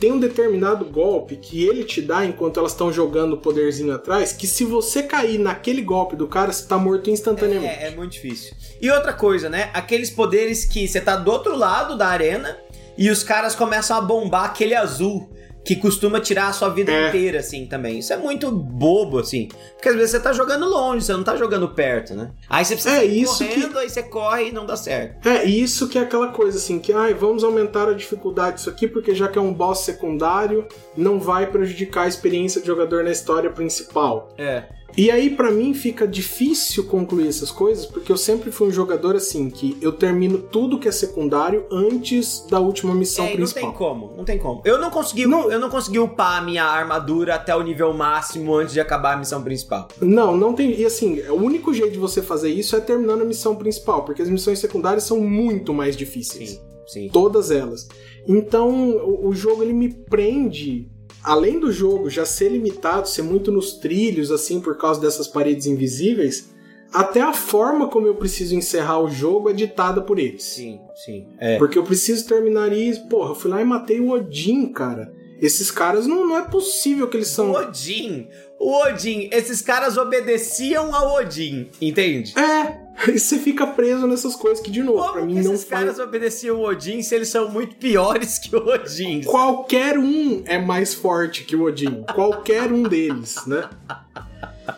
[0.00, 4.32] Tem um determinado golpe que ele te dá enquanto elas estão jogando o poderzinho atrás,
[4.32, 7.82] que se você cair naquele golpe do cara, você tá morto instantaneamente.
[7.82, 8.54] É, é muito difícil.
[8.80, 9.70] E outra coisa, né?
[9.74, 12.56] Aqueles poderes que você tá do outro lado da arena
[12.96, 15.28] e os caras começam a bombar aquele azul
[15.68, 17.08] que costuma tirar a sua vida É.
[17.08, 17.98] inteira, assim, também.
[17.98, 19.48] Isso é muito bobo, assim.
[19.74, 22.30] Porque às vezes você tá jogando longe, você não tá jogando perto, né?
[22.48, 25.28] Aí você precisa É, isso que- correndo, aí você corre e não dá certo.
[25.28, 28.88] É, isso que é aquela coisa assim, que ai, vamos aumentar a dificuldade disso aqui,
[28.88, 30.66] porque já que é um boss secundário,
[30.96, 34.30] não vai prejudicar a experiência de jogador na história principal.
[34.38, 34.62] É.
[34.98, 39.14] E aí, para mim, fica difícil concluir essas coisas, porque eu sempre fui um jogador
[39.14, 43.62] assim, que eu termino tudo que é secundário antes da última missão É, não principal.
[43.62, 44.60] tem como, não tem como.
[44.64, 45.52] Eu não consegui, Não.
[45.52, 49.16] eu não consegui upar a minha armadura até o nível máximo antes de acabar a
[49.16, 49.86] missão principal.
[50.00, 50.76] Não, não tem.
[50.76, 54.20] E assim, o único jeito de você fazer isso é terminando a missão principal, porque
[54.20, 56.50] as missões secundárias são muito mais difíceis.
[56.50, 57.08] Sim, sim.
[57.12, 57.86] Todas elas.
[58.26, 60.90] Então, o, o jogo ele me prende.
[61.22, 65.66] Além do jogo já ser limitado, ser muito nos trilhos, assim, por causa dessas paredes
[65.66, 66.50] invisíveis,
[66.92, 70.42] até a forma como eu preciso encerrar o jogo é ditada por eles.
[70.42, 71.28] Sim, sim.
[71.38, 71.58] É.
[71.58, 73.06] Porque eu preciso terminar isso.
[73.08, 75.12] Porra, eu fui lá e matei o Odin, cara.
[75.40, 77.52] Esses caras não, não é possível que eles O são.
[77.52, 78.26] Odin,
[78.58, 82.34] o Odin, esses caras obedeciam ao Odin, entende?
[82.36, 85.54] É, e você fica preso nessas coisas que, de novo, pra Como mim que não
[85.54, 85.82] esses faz.
[85.84, 89.22] caras obedeciam o Odin se eles são muito piores que o Odin?
[89.22, 92.02] Qualquer um é mais forte que o Odin.
[92.14, 93.68] Qualquer um deles, né?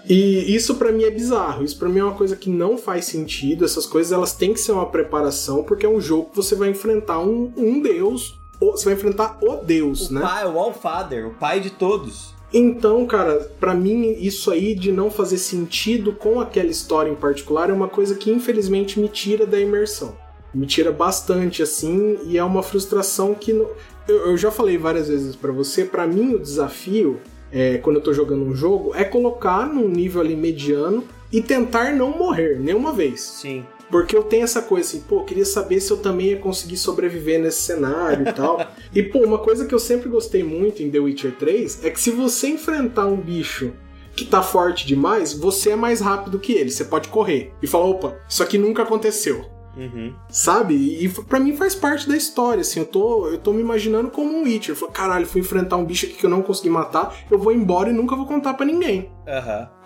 [0.09, 1.65] E isso pra mim é bizarro.
[1.65, 3.65] Isso pra mim é uma coisa que não faz sentido.
[3.65, 6.69] Essas coisas elas têm que ser uma preparação, porque é um jogo que você vai
[6.71, 8.39] enfrentar um, um deus.
[8.61, 10.21] ou Você vai enfrentar o deus, O né?
[10.21, 12.35] pai, o Allfather, o pai de todos.
[12.53, 17.71] Então, cara, pra mim isso aí de não fazer sentido com aquela história em particular
[17.71, 20.17] é uma coisa que infelizmente me tira da imersão.
[20.53, 23.77] Me tira bastante assim e é uma frustração que eu,
[24.09, 27.21] eu já falei várias vezes pra você, pra mim o desafio
[27.53, 31.95] é, quando eu tô jogando um jogo é colocar num nível ali mediano e tentar
[31.95, 33.21] não morrer nenhuma vez.
[33.21, 33.65] Sim.
[33.91, 37.41] Porque eu tenho essa coisa assim, pô, queria saber se eu também ia conseguir sobreviver
[37.41, 38.61] nesse cenário e tal.
[38.93, 42.01] E, pô, uma coisa que eu sempre gostei muito em The Witcher 3 é que
[42.01, 43.73] se você enfrentar um bicho
[44.17, 46.71] que tá forte demais, você é mais rápido que ele.
[46.71, 49.60] Você pode correr e falar, opa, isso aqui nunca aconteceu.
[49.81, 50.15] Uhum.
[50.29, 50.75] Sabe?
[50.75, 54.31] E pra mim faz parte da história, assim, eu tô, eu tô me imaginando como
[54.31, 54.77] um Witcher.
[54.77, 57.89] Falo, caralho, fui enfrentar um bicho aqui que eu não consegui matar, eu vou embora
[57.91, 59.11] e nunca vou contar pra ninguém.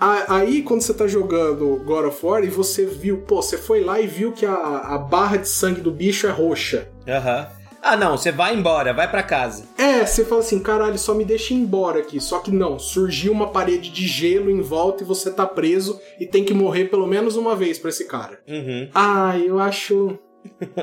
[0.00, 3.82] A- Aí, quando você tá jogando God of War e você viu, pô, você foi
[3.84, 6.88] lá e viu que a, a barra de sangue do bicho é roxa.
[7.06, 7.46] Aham.
[7.84, 9.64] Ah, não, você vai embora, vai pra casa.
[9.76, 12.18] É, você fala assim, caralho, só me deixa ir embora aqui.
[12.18, 16.24] Só que não, surgiu uma parede de gelo em volta e você tá preso e
[16.24, 18.40] tem que morrer pelo menos uma vez pra esse cara.
[18.48, 18.88] Uhum.
[18.94, 20.18] Ah, eu acho.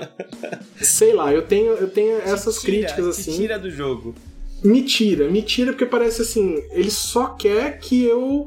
[0.79, 3.35] Sei lá, eu tenho, eu tenho essas tira, críticas assim.
[3.35, 4.13] tira do jogo.
[4.63, 8.45] Me tira, me tira porque parece assim, ele só quer que eu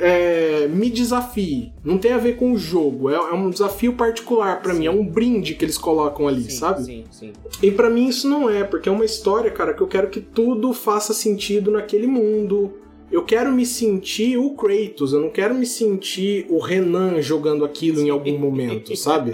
[0.00, 1.72] é, me desafie.
[1.84, 4.90] Não tem a ver com o jogo, é, é um desafio particular pra mim, é
[4.90, 6.84] um brinde que eles colocam ali, Sim, sabe?
[6.84, 7.32] Sim, sim.
[7.62, 10.20] E pra mim isso não é, porque é uma história, cara, que eu quero que
[10.20, 12.72] tudo faça sentido naquele mundo.
[13.10, 18.00] Eu quero me sentir o Kratos, eu não quero me sentir o Renan jogando aquilo
[18.00, 19.32] em algum momento, sabe?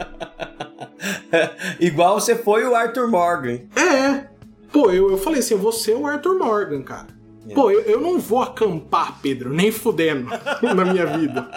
[1.78, 3.60] Igual você foi o Arthur Morgan.
[3.76, 4.28] É.
[4.72, 7.15] Pô, eu, eu falei assim, eu vou ser o Arthur Morgan, cara.
[7.48, 7.54] É.
[7.54, 10.28] Pô, eu, eu não vou acampar, Pedro, nem fudendo
[10.62, 11.48] na minha vida.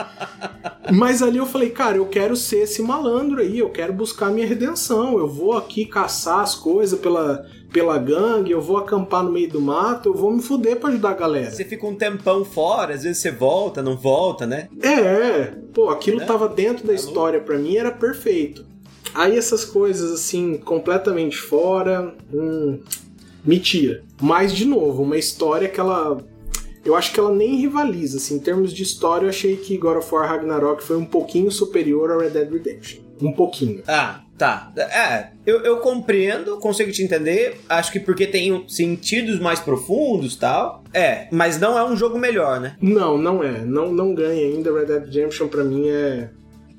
[0.92, 4.48] Mas ali eu falei, cara, eu quero ser esse malandro aí, eu quero buscar minha
[4.48, 5.18] redenção.
[5.18, 9.62] Eu vou aqui caçar as coisas pela, pela gangue, eu vou acampar no meio do
[9.62, 11.52] mato, eu vou me fuder pra ajudar a galera.
[11.52, 14.68] Você fica um tempão fora, às vezes você volta, não volta, né?
[14.82, 16.26] É, pô, aquilo Né?
[16.26, 18.66] tava dentro da Tá história pra mim, era perfeito.
[19.14, 22.80] Aí essas coisas assim, completamente fora, hum,
[23.50, 24.04] me tira.
[24.22, 26.24] Mas, de novo, uma história que ela.
[26.86, 29.98] Eu acho que ela nem rivaliza, assim, em termos de história, eu achei que God
[29.98, 33.02] of War Ragnarok foi um pouquinho superior a Red Dead Redemption.
[33.22, 33.84] Um pouquinho.
[33.86, 34.72] Ah, tá.
[34.78, 37.60] É, eu, eu compreendo, consigo te entender.
[37.68, 40.84] Acho que porque tem sentidos mais profundos tal.
[40.94, 42.78] É, mas não é um jogo melhor, né?
[42.82, 43.66] Não, não é.
[43.66, 44.72] Não, não ganha ainda.
[44.72, 46.30] Red Dead Redemption, pra mim, é.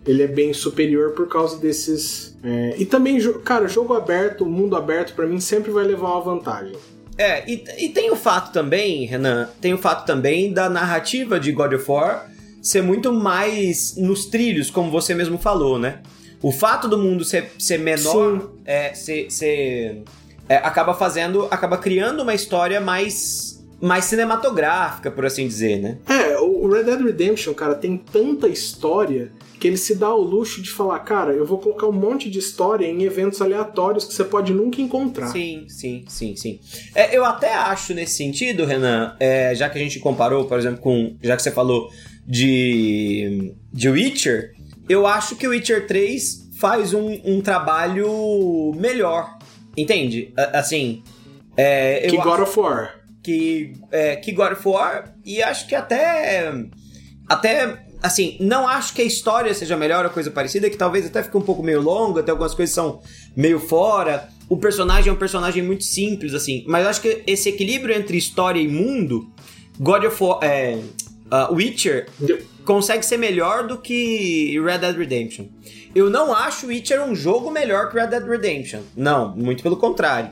[0.07, 2.35] Ele é bem superior por causa desses.
[2.43, 6.75] é, E também, cara, jogo aberto, mundo aberto, pra mim sempre vai levar uma vantagem.
[7.19, 11.53] É, e, e tem o fato também, Renan, tem o fato também da narrativa de
[11.53, 12.31] God of War
[12.63, 16.01] ser muito mais nos trilhos, como você mesmo falou, né?
[16.43, 18.49] O fato do mundo ser, ser menor Sim.
[18.65, 20.03] é, ser, ser-
[20.49, 25.99] é, acaba fazendo, acaba criando uma história mais, mais cinematográfica, por assim dizer, né?
[26.09, 29.31] É, o Red Dead Redemption, cara, tem tanta história
[29.61, 32.39] que ele se dá ao luxo de falar, cara, eu vou colocar um monte de
[32.39, 35.29] história em eventos aleatórios que você pode nunca encontrar.
[35.29, 36.59] Sim, sim, sim, sim.
[36.95, 40.81] É, eu até acho nesse sentido, Renan, é, já que a gente comparou, por exemplo,
[40.81, 41.15] com.
[41.23, 41.91] Já que você falou
[42.27, 43.53] de.
[43.71, 44.55] de Witcher,
[44.89, 49.39] eu acho que o Witcher 3 faz um, um trabalho melhor.
[49.77, 50.33] Entende?
[50.55, 51.03] Assim.
[51.55, 52.95] É, que God of War.
[53.23, 56.51] que, é, que God of War, e acho que até.
[57.29, 57.90] Até.
[58.03, 61.37] Assim, não acho que a história seja melhor ou coisa parecida, que talvez até fique
[61.37, 63.01] um pouco meio longa, até algumas coisas são
[63.37, 64.29] meio fora.
[64.49, 68.61] O personagem é um personagem muito simples, assim, mas acho que esse equilíbrio entre história
[68.61, 69.31] e mundo,
[69.79, 70.39] God of War.
[70.43, 70.79] É,
[71.31, 72.09] uh, Witcher
[72.65, 75.47] consegue ser melhor do que Red Dead Redemption.
[75.95, 78.81] Eu não acho Witcher um jogo melhor que Red Dead Redemption.
[78.97, 80.31] Não, muito pelo contrário.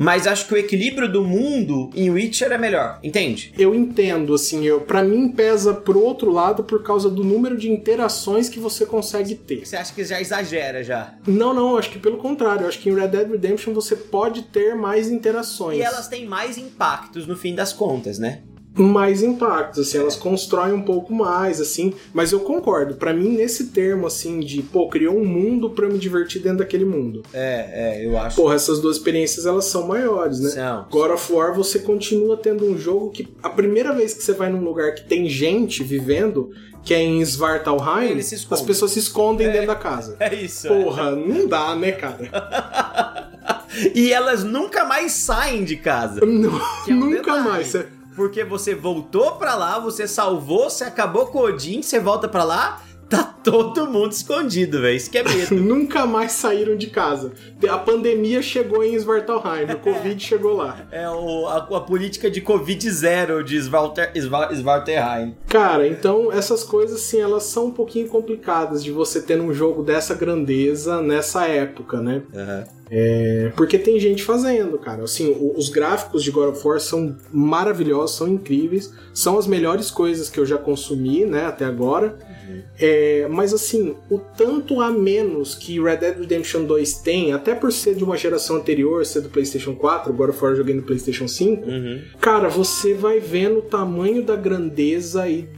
[0.00, 3.52] Mas acho que o equilíbrio do mundo em Witcher é melhor, entende?
[3.58, 7.68] Eu entendo, assim, eu, para mim pesa pro outro lado por causa do número de
[7.68, 9.66] interações que você consegue ter.
[9.66, 11.14] Você acha que já exagera já?
[11.26, 12.68] Não, não, acho que pelo contrário.
[12.68, 15.78] Acho que em Red Dead Redemption você pode ter mais interações.
[15.78, 18.42] E elas têm mais impactos no fim das contas, né?
[18.82, 23.68] Mais impactos, assim, elas constroem um pouco mais, assim, mas eu concordo, para mim nesse
[23.68, 27.22] termo, assim, de, pô, criou um mundo para me divertir dentro daquele mundo.
[27.32, 28.36] É, é, eu acho.
[28.36, 30.50] Porra, essas duas experiências, elas são maiores, né?
[30.50, 30.86] São.
[30.90, 34.50] God of War, você continua tendo um jogo que, a primeira vez que você vai
[34.50, 36.50] num lugar que tem gente vivendo,
[36.82, 40.16] que é em Svartalheim, as pessoas se escondem é, dentro da casa.
[40.28, 40.68] É isso.
[40.68, 41.16] Porra, é.
[41.16, 43.30] não dá, né, cara?
[43.94, 46.20] e elas nunca mais saem de casa.
[46.26, 47.48] Não, é um nunca detalhe.
[47.48, 47.74] mais
[48.18, 52.42] porque você voltou pra lá, você salvou, você acabou com o Odin, você volta pra
[52.42, 54.96] lá, tá todo mundo escondido, velho.
[54.96, 55.54] Isso que é medo.
[55.62, 57.32] Nunca mais saíram de casa.
[57.70, 60.84] A pandemia chegou em Svartalheim, o Covid chegou lá.
[60.90, 65.36] É o, a, a, política de Covid zero de Svarter, Svartalheim.
[65.48, 69.84] Cara, então essas coisas, sim, elas são um pouquinho complicadas de você ter um jogo
[69.84, 72.22] dessa grandeza nessa época, né?
[72.34, 72.77] Uhum.
[72.90, 75.02] É, porque tem gente fazendo, cara.
[75.02, 80.30] Assim, os gráficos de God of War são maravilhosos, são incríveis, são as melhores coisas
[80.30, 82.16] que eu já consumi, né, até agora.
[82.48, 82.62] Uhum.
[82.80, 87.72] É, mas assim, o tanto a menos que Red Dead Redemption 2 tem, até por
[87.72, 90.82] ser de uma geração anterior, ser do PlayStation 4, God of War eu joguei no
[90.82, 92.02] PlayStation 5, uhum.
[92.20, 95.48] cara, você vai vendo o tamanho da grandeza e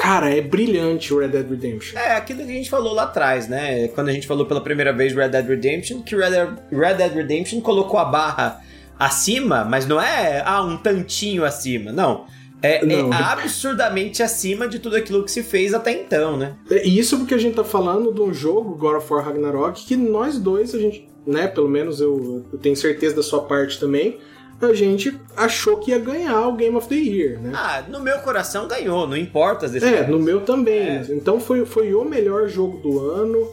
[0.00, 1.98] Cara, é brilhante o Red Dead Redemption.
[1.98, 3.86] É, aquilo que a gente falou lá atrás, né?
[3.88, 7.12] Quando a gente falou pela primeira vez Red Dead Redemption, que Red Dead, Red Dead
[7.12, 8.62] Redemption colocou a barra
[8.98, 12.24] acima, mas não é, ah, um tantinho acima, não.
[12.62, 16.54] É, é, absurdamente acima de tudo aquilo que se fez até então, né?
[16.70, 19.96] É, isso porque a gente tá falando de um jogo, God of War Ragnarok, que
[19.96, 24.18] nós dois, a gente, né, pelo menos eu, eu tenho certeza da sua parte também,
[24.60, 27.52] a gente achou que ia ganhar o Game of the Year, né?
[27.54, 30.00] Ah, no meu coração ganhou, não importa as decisões.
[30.00, 30.80] É, no meu também.
[30.80, 31.06] É.
[31.10, 33.48] Então foi, foi o melhor jogo do ano.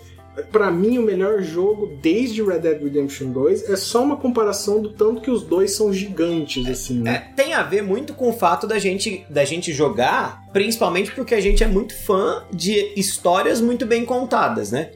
[0.52, 4.90] Para mim, o melhor jogo desde Red Dead Redemption 2 é só uma comparação do
[4.90, 7.30] tanto que os dois são gigantes, assim, né?
[7.32, 11.34] É, tem a ver muito com o fato da gente, da gente jogar, principalmente porque
[11.34, 14.92] a gente é muito fã de histórias muito bem contadas, né?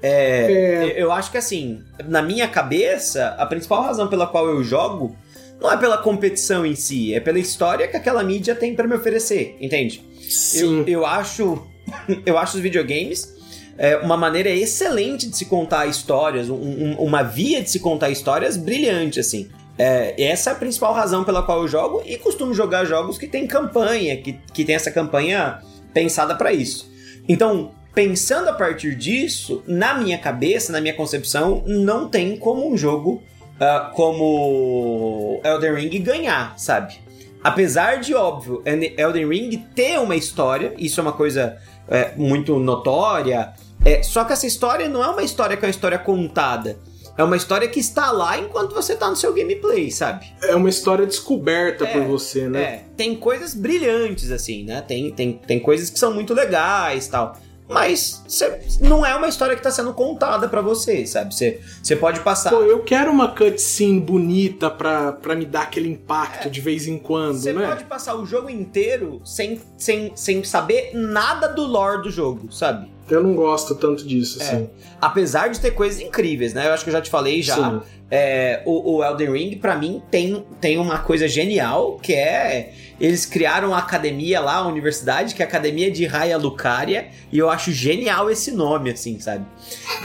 [0.00, 1.02] É, é...
[1.02, 5.16] Eu acho que assim, na minha cabeça, a principal razão pela qual eu jogo
[5.60, 8.94] não é pela competição em si, é pela história que aquela mídia tem para me
[8.94, 10.04] oferecer, entende?
[10.28, 10.80] Sim.
[10.80, 11.66] Eu, eu acho.
[12.24, 13.34] eu acho os videogames
[13.76, 18.10] é, uma maneira excelente de se contar histórias, um, um, uma via de se contar
[18.10, 19.48] histórias brilhante, assim.
[19.76, 23.26] É, essa é a principal razão pela qual eu jogo e costumo jogar jogos que
[23.26, 25.60] tem campanha, que, que tem essa campanha
[25.92, 26.90] pensada para isso.
[27.28, 32.76] Então, pensando a partir disso, na minha cabeça, na minha concepção, não tem como um
[32.76, 33.22] jogo
[33.60, 36.94] uh, como Elden Ring ganhar, sabe?
[37.42, 43.52] Apesar de, óbvio, Elden Ring ter uma história, isso é uma coisa é, muito notória,
[43.84, 46.78] é, só que essa história não é uma história que é uma história contada.
[47.16, 50.26] É uma história que está lá enquanto você está no seu gameplay, sabe?
[50.42, 52.62] É uma história descoberta é, por você, né?
[52.62, 54.80] É, tem coisas brilhantes, assim, né?
[54.80, 57.36] Tem, tem, tem coisas que são muito legais tal
[57.68, 61.34] mas cê, não é uma história que está sendo contada para você, sabe?
[61.34, 62.50] Você pode passar.
[62.50, 66.50] Pô, eu quero uma cutscene bonita pra, pra me dar aquele impacto é.
[66.50, 67.66] de vez em quando, Você né?
[67.66, 72.93] pode passar o jogo inteiro sem, sem, sem saber nada do lore do jogo, sabe?
[73.08, 74.44] Eu não gosto tanto disso, é.
[74.44, 74.70] assim.
[75.00, 76.66] Apesar de ter coisas incríveis, né?
[76.66, 77.82] Eu acho que eu já te falei já.
[78.10, 82.72] É, o, o, Elden Ring, para mim, tem, tem uma coisa genial, que é...
[83.00, 87.38] Eles criaram a academia lá, a universidade, que é a Academia de Raya Lucaria, e
[87.38, 89.44] eu acho genial esse nome, assim, sabe?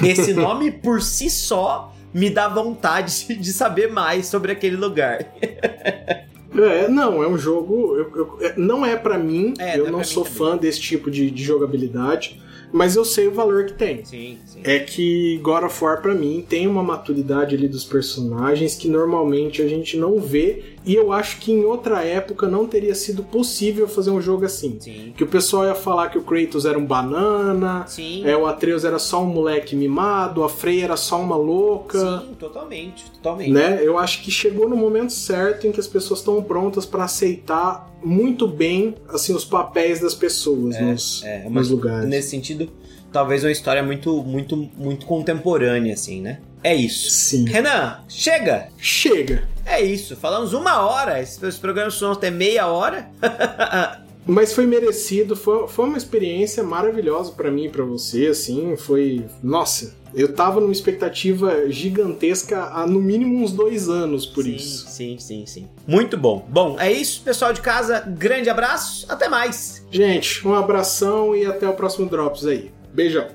[0.02, 5.26] Esse nome, por si só, me dá vontade de saber mais sobre aquele lugar.
[6.52, 7.96] É, não, é um jogo.
[7.96, 11.30] Eu, eu, é, não é para mim, é, eu não sou fã desse tipo de,
[11.30, 12.42] de jogabilidade
[12.72, 14.04] mas eu sei o valor que tem.
[14.06, 14.62] Sim, sim.
[14.64, 19.62] É que God of War, pra mim, tem uma maturidade ali dos personagens que normalmente
[19.62, 23.88] a gente não vê e eu acho que em outra época não teria sido possível
[23.88, 24.78] fazer um jogo assim.
[24.80, 25.14] Sim.
[25.16, 28.26] Que o pessoal ia falar que o Kratos era um banana, Sim.
[28.26, 32.00] É, o Atreus era só um moleque mimado, a Freya era só uma louca.
[32.00, 33.52] Sim, totalmente, totalmente.
[33.52, 33.80] Né?
[33.82, 37.90] Eu acho que chegou no momento certo em que as pessoas estão prontas para aceitar
[38.04, 42.08] muito bem assim os papéis das pessoas é, nos, é, nos lugares.
[42.08, 42.70] Nesse sentido,
[43.12, 46.40] talvez uma história muito, muito, muito contemporânea, assim, né?
[46.64, 47.10] É isso.
[47.10, 47.46] Sim.
[47.46, 48.68] Renan, chega!
[48.78, 49.48] Chega!
[49.66, 51.22] É isso, falamos uma hora.
[51.22, 53.10] Esses programas vão até meia hora.
[54.26, 59.26] Mas foi merecido, foi, foi uma experiência maravilhosa para mim e pra você, assim, foi...
[59.42, 64.88] Nossa, eu tava numa expectativa gigantesca há no mínimo uns dois anos por sim, isso.
[64.88, 65.68] Sim, sim, sim.
[65.88, 66.46] Muito bom.
[66.48, 68.02] Bom, é isso, pessoal de casa.
[68.02, 69.84] Grande abraço, até mais.
[69.90, 72.72] Gente, um abração e até o próximo Drops aí.
[72.94, 73.28] Beijão.